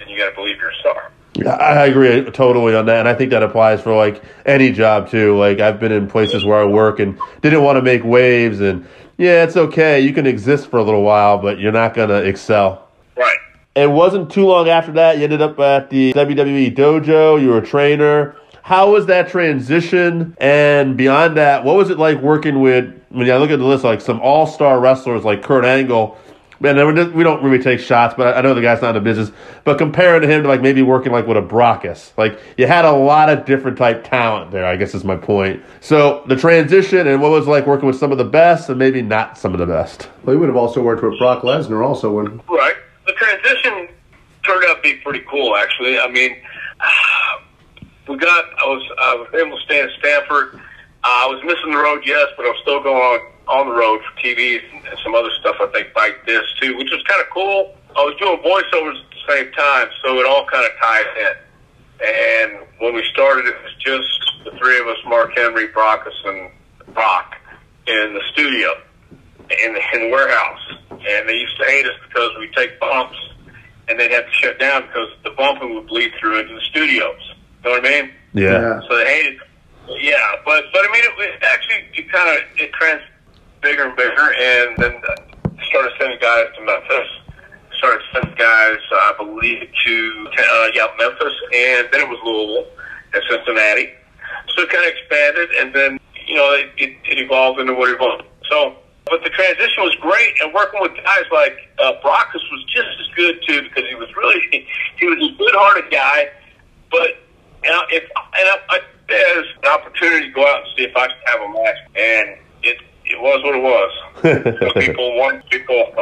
and 0.00 0.10
you 0.10 0.18
got 0.18 0.30
to 0.30 0.34
believe 0.34 0.56
you're 0.56 0.70
a 0.70 0.80
star. 0.80 1.12
I 1.46 1.86
agree 1.86 2.24
totally 2.30 2.74
on 2.74 2.86
that, 2.86 3.00
and 3.00 3.08
I 3.08 3.14
think 3.14 3.30
that 3.30 3.42
applies 3.42 3.80
for 3.80 3.94
like 3.94 4.22
any 4.46 4.72
job 4.72 5.08
too. 5.08 5.36
Like 5.38 5.60
I've 5.60 5.78
been 5.78 5.92
in 5.92 6.08
places 6.08 6.44
where 6.44 6.58
I 6.58 6.64
work 6.64 6.98
and 6.98 7.18
didn't 7.42 7.62
want 7.62 7.76
to 7.76 7.82
make 7.82 8.02
waves, 8.04 8.60
and 8.60 8.86
yeah, 9.18 9.44
it's 9.44 9.56
okay. 9.56 10.00
You 10.00 10.12
can 10.12 10.26
exist 10.26 10.68
for 10.70 10.78
a 10.78 10.82
little 10.82 11.02
while, 11.02 11.38
but 11.38 11.58
you're 11.58 11.72
not 11.72 11.94
gonna 11.94 12.18
excel. 12.18 12.88
Right. 13.16 13.38
It 13.76 13.90
wasn't 13.90 14.30
too 14.30 14.46
long 14.46 14.68
after 14.68 14.92
that. 14.92 15.18
You 15.18 15.24
ended 15.24 15.42
up 15.42 15.58
at 15.60 15.90
the 15.90 16.12
WWE 16.12 16.74
dojo. 16.74 17.40
You 17.40 17.48
were 17.48 17.58
a 17.58 17.66
trainer. 17.66 18.36
How 18.62 18.92
was 18.92 19.06
that 19.06 19.28
transition? 19.28 20.36
And 20.38 20.96
beyond 20.96 21.36
that, 21.36 21.64
what 21.64 21.76
was 21.76 21.90
it 21.90 21.98
like 21.98 22.20
working 22.20 22.60
with? 22.60 22.94
When 23.10 23.30
I 23.30 23.36
look 23.38 23.50
at 23.50 23.58
the 23.58 23.64
list, 23.64 23.84
like 23.84 24.00
some 24.00 24.20
all-star 24.20 24.78
wrestlers 24.78 25.24
like 25.24 25.42
Kurt 25.42 25.64
Angle. 25.64 26.18
Man, 26.60 27.14
we 27.14 27.22
don't 27.22 27.42
really 27.42 27.62
take 27.62 27.78
shots, 27.78 28.14
but 28.16 28.36
I 28.36 28.40
know 28.40 28.52
the 28.52 28.60
guy's 28.60 28.82
not 28.82 28.96
in 28.96 29.02
the 29.02 29.08
business. 29.08 29.30
But 29.62 29.78
comparing 29.78 30.22
to 30.22 30.26
him 30.26 30.42
to 30.42 30.48
like 30.48 30.60
maybe 30.60 30.82
working 30.82 31.12
like 31.12 31.26
with 31.26 31.36
a 31.36 31.42
Brockus, 31.42 32.10
like 32.16 32.40
you 32.56 32.66
had 32.66 32.84
a 32.84 32.90
lot 32.90 33.28
of 33.28 33.44
different 33.44 33.78
type 33.78 34.08
talent 34.08 34.50
there. 34.50 34.66
I 34.66 34.74
guess 34.74 34.92
is 34.92 35.04
my 35.04 35.16
point. 35.16 35.62
So 35.80 36.24
the 36.26 36.34
transition 36.34 37.06
and 37.06 37.22
what 37.22 37.30
was 37.30 37.46
it 37.46 37.50
like 37.50 37.66
working 37.66 37.86
with 37.86 37.96
some 37.96 38.10
of 38.10 38.18
the 38.18 38.24
best 38.24 38.68
and 38.68 38.78
maybe 38.78 39.02
not 39.02 39.38
some 39.38 39.52
of 39.52 39.60
the 39.60 39.66
best. 39.66 40.08
Well, 40.24 40.34
you 40.34 40.40
would 40.40 40.48
have 40.48 40.56
also 40.56 40.82
worked 40.82 41.02
with 41.04 41.16
Brock 41.18 41.42
Lesnar, 41.42 41.86
also 41.86 42.12
when 42.12 42.40
Right. 42.48 42.74
The 43.06 43.12
transition 43.12 43.88
turned 44.44 44.64
out 44.64 44.76
to 44.76 44.82
be 44.82 44.94
pretty 44.96 45.24
cool, 45.30 45.54
actually. 45.56 46.00
I 46.00 46.08
mean, 46.08 46.36
we 48.08 48.16
got. 48.16 48.44
I 48.58 48.66
was 48.66 48.82
I 48.98 49.14
was 49.14 49.28
able 49.34 49.56
to 49.56 49.64
stay 49.64 49.80
in 49.80 49.88
Stamford. 50.00 50.56
Uh, 50.56 50.60
I 51.04 51.26
was 51.26 51.40
missing 51.44 51.70
the 51.70 51.78
road, 51.78 52.02
yes, 52.04 52.26
but 52.36 52.46
I'm 52.46 52.54
still 52.62 52.82
going 52.82 52.96
on 52.96 53.20
on 53.48 53.68
the 53.68 53.74
road 53.74 54.00
for 54.04 54.20
TV 54.20 54.60
and, 54.60 54.86
and 54.86 54.98
some 55.02 55.14
other 55.14 55.30
stuff. 55.40 55.56
I 55.60 55.66
think 55.72 55.88
like 55.96 56.24
this 56.26 56.44
too, 56.60 56.76
which 56.76 56.90
was 56.90 57.02
kind 57.08 57.20
of 57.20 57.28
cool. 57.30 57.74
I 57.96 58.04
was 58.04 58.14
doing 58.20 58.38
voiceovers 58.44 59.00
at 59.00 59.10
the 59.10 59.32
same 59.32 59.52
time, 59.52 59.88
so 60.04 60.18
it 60.18 60.26
all 60.26 60.46
kind 60.46 60.64
of 60.64 60.72
tied 60.80 61.06
in. 61.18 61.34
And 61.98 62.66
when 62.78 62.94
we 62.94 63.02
started, 63.12 63.46
it 63.46 63.56
was 63.64 63.74
just 63.80 64.44
the 64.44 64.56
three 64.58 64.78
of 64.78 64.86
us: 64.86 64.98
Mark 65.06 65.36
Henry, 65.36 65.68
Brockus, 65.68 66.14
and 66.24 66.50
Brock 66.94 67.36
in 67.86 68.14
the 68.14 68.22
studio 68.32 68.74
in 69.50 69.74
the, 69.74 69.80
in 69.94 70.00
the 70.02 70.10
warehouse, 70.10 70.60
and 70.90 71.28
they 71.28 71.34
used 71.34 71.56
to 71.58 71.64
hate 71.64 71.86
us 71.86 71.94
because 72.06 72.30
we 72.38 72.50
take 72.54 72.78
bumps, 72.78 73.16
and 73.88 73.98
they'd 73.98 74.10
have 74.10 74.26
to 74.26 74.32
shut 74.32 74.58
down 74.58 74.82
because 74.82 75.08
the 75.24 75.30
bumping 75.30 75.74
would 75.74 75.86
bleed 75.86 76.12
through 76.20 76.40
into 76.40 76.54
the 76.54 76.60
studios. 76.60 77.20
You 77.64 77.70
know 77.70 77.76
what 77.76 77.86
I 77.86 77.90
mean? 78.02 78.10
Yeah. 78.34 78.80
So 78.88 78.96
they 78.96 79.04
hated. 79.04 79.40
Yeah, 80.00 80.32
but 80.44 80.64
but 80.72 80.84
I 80.84 80.92
mean, 80.92 81.02
it, 81.02 81.34
it 81.34 81.42
actually 81.42 82.02
it 82.02 82.12
kind 82.12 82.28
of 82.36 82.44
it 82.58 82.72
trans 82.72 83.00
bigger 83.60 83.84
and 83.84 83.96
bigger, 83.96 84.32
and 84.34 84.76
then 84.78 85.00
started 85.68 85.92
sending 85.98 86.18
guys 86.20 86.46
to 86.56 86.64
Memphis. 86.64 87.08
Started 87.76 88.02
sending 88.12 88.34
guys, 88.34 88.78
uh, 88.92 88.96
I 88.96 89.14
believe, 89.18 89.68
to 89.86 90.28
uh, 90.38 90.68
yeah 90.74 90.86
Memphis, 90.98 91.34
and 91.54 91.88
then 91.92 92.00
it 92.02 92.08
was 92.08 92.18
Louisville 92.24 92.66
and 93.14 93.22
Cincinnati. 93.30 93.90
So 94.54 94.62
it 94.62 94.70
kind 94.70 94.84
of 94.84 94.92
expanded, 94.92 95.50
and 95.60 95.74
then 95.74 96.00
you 96.26 96.34
know 96.34 96.52
it, 96.54 96.70
it, 96.76 96.96
it 97.04 97.18
evolved 97.18 97.60
into 97.60 97.74
what 97.74 97.90
it 97.90 97.94
evolved. 97.94 98.24
So, 98.50 98.76
but 99.06 99.22
the 99.22 99.30
transition 99.30 99.82
was 99.82 99.94
great, 100.00 100.34
and 100.42 100.52
working 100.52 100.80
with 100.80 100.92
guys 100.96 101.24
like 101.30 101.56
uh, 101.78 101.92
Brockus 102.02 102.42
was 102.50 102.64
just 102.66 102.88
as 103.00 103.06
good 103.14 103.38
too 103.46 103.62
because 103.62 103.88
he 103.88 103.94
was 103.94 104.08
really 104.16 104.66
he 104.96 105.06
was 105.06 105.18
a 105.18 105.38
good-hearted 105.38 105.90
guy, 105.90 106.30
but 106.90 107.22
you 107.62 107.70
know, 107.70 107.82
if 107.90 108.02
and 108.02 108.48
I, 108.48 108.58
I, 108.70 108.80
there's 109.08 109.46
an 109.62 109.68
opportunity 109.70 110.26
to 110.26 110.32
go 110.32 110.46
out 110.46 110.64
and 110.64 110.68
see 110.76 110.84
if 110.84 110.96
I 110.96 111.06
can 111.06 111.16
have 111.26 111.40
a 111.42 111.48
match, 111.52 111.76
and 111.94 112.38
it 113.10 113.20
was 113.20 113.42
what 113.42 113.54
it 113.54 113.62
was. 113.62 113.90
People 114.84 115.16
want 115.16 115.48
people 115.50 115.92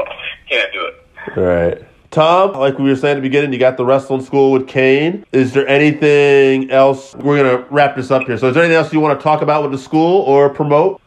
can't 0.48 0.72
do 0.72 0.86
it. 0.86 0.94
Right. 1.36 1.84
Tom, 2.10 2.52
like 2.52 2.78
we 2.78 2.88
were 2.88 2.96
saying 2.96 3.12
at 3.12 3.16
the 3.16 3.20
beginning, 3.20 3.52
you 3.52 3.58
got 3.58 3.76
the 3.76 3.84
wrestling 3.84 4.22
school 4.22 4.52
with 4.52 4.66
Kane. 4.68 5.26
Is 5.32 5.52
there 5.52 5.68
anything 5.68 6.70
else? 6.70 7.14
We're 7.14 7.42
going 7.42 7.58
to 7.58 7.64
wrap 7.70 7.96
this 7.96 8.10
up 8.10 8.22
here. 8.22 8.38
So, 8.38 8.48
is 8.48 8.54
there 8.54 8.62
anything 8.62 8.82
else 8.82 8.90
you 8.92 9.00
want 9.00 9.18
to 9.18 9.22
talk 9.22 9.42
about 9.42 9.62
with 9.62 9.72
the 9.72 9.78
school 9.78 10.22
or 10.22 10.48
promote? 10.48 11.02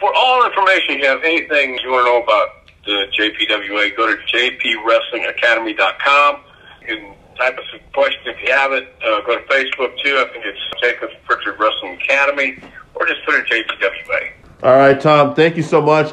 For 0.00 0.10
all 0.14 0.46
information, 0.46 0.98
you 1.00 1.06
have 1.06 1.22
anything 1.24 1.78
you 1.82 1.90
want 1.90 2.06
to 2.06 2.12
know 2.12 2.22
about 2.22 2.48
the 2.86 3.06
JPWA, 3.18 3.94
go 3.96 4.06
to 4.06 4.16
jpwrestlingacademy.com. 4.32 6.36
You 6.80 6.86
can 6.86 7.14
type 7.36 7.58
us 7.58 7.64
a 7.74 7.78
question 7.92 8.20
if 8.24 8.40
you 8.42 8.50
have 8.54 8.72
it. 8.72 8.88
Uh, 9.04 9.20
go 9.26 9.36
to 9.36 9.42
Facebook 9.44 9.94
too. 10.02 10.16
I 10.16 10.24
think 10.32 10.46
it's 10.46 10.58
Jacob 10.82 11.10
Pritchard 11.24 11.58
Wrestling 11.60 11.98
Academy, 12.02 12.56
or 12.94 13.04
just 13.06 13.22
put 13.26 13.34
in 13.34 13.44
JPWA. 13.44 14.32
All 14.60 14.76
right, 14.76 15.00
Tom, 15.00 15.34
thank 15.36 15.56
you 15.56 15.62
so 15.62 15.80
much. 15.80 16.12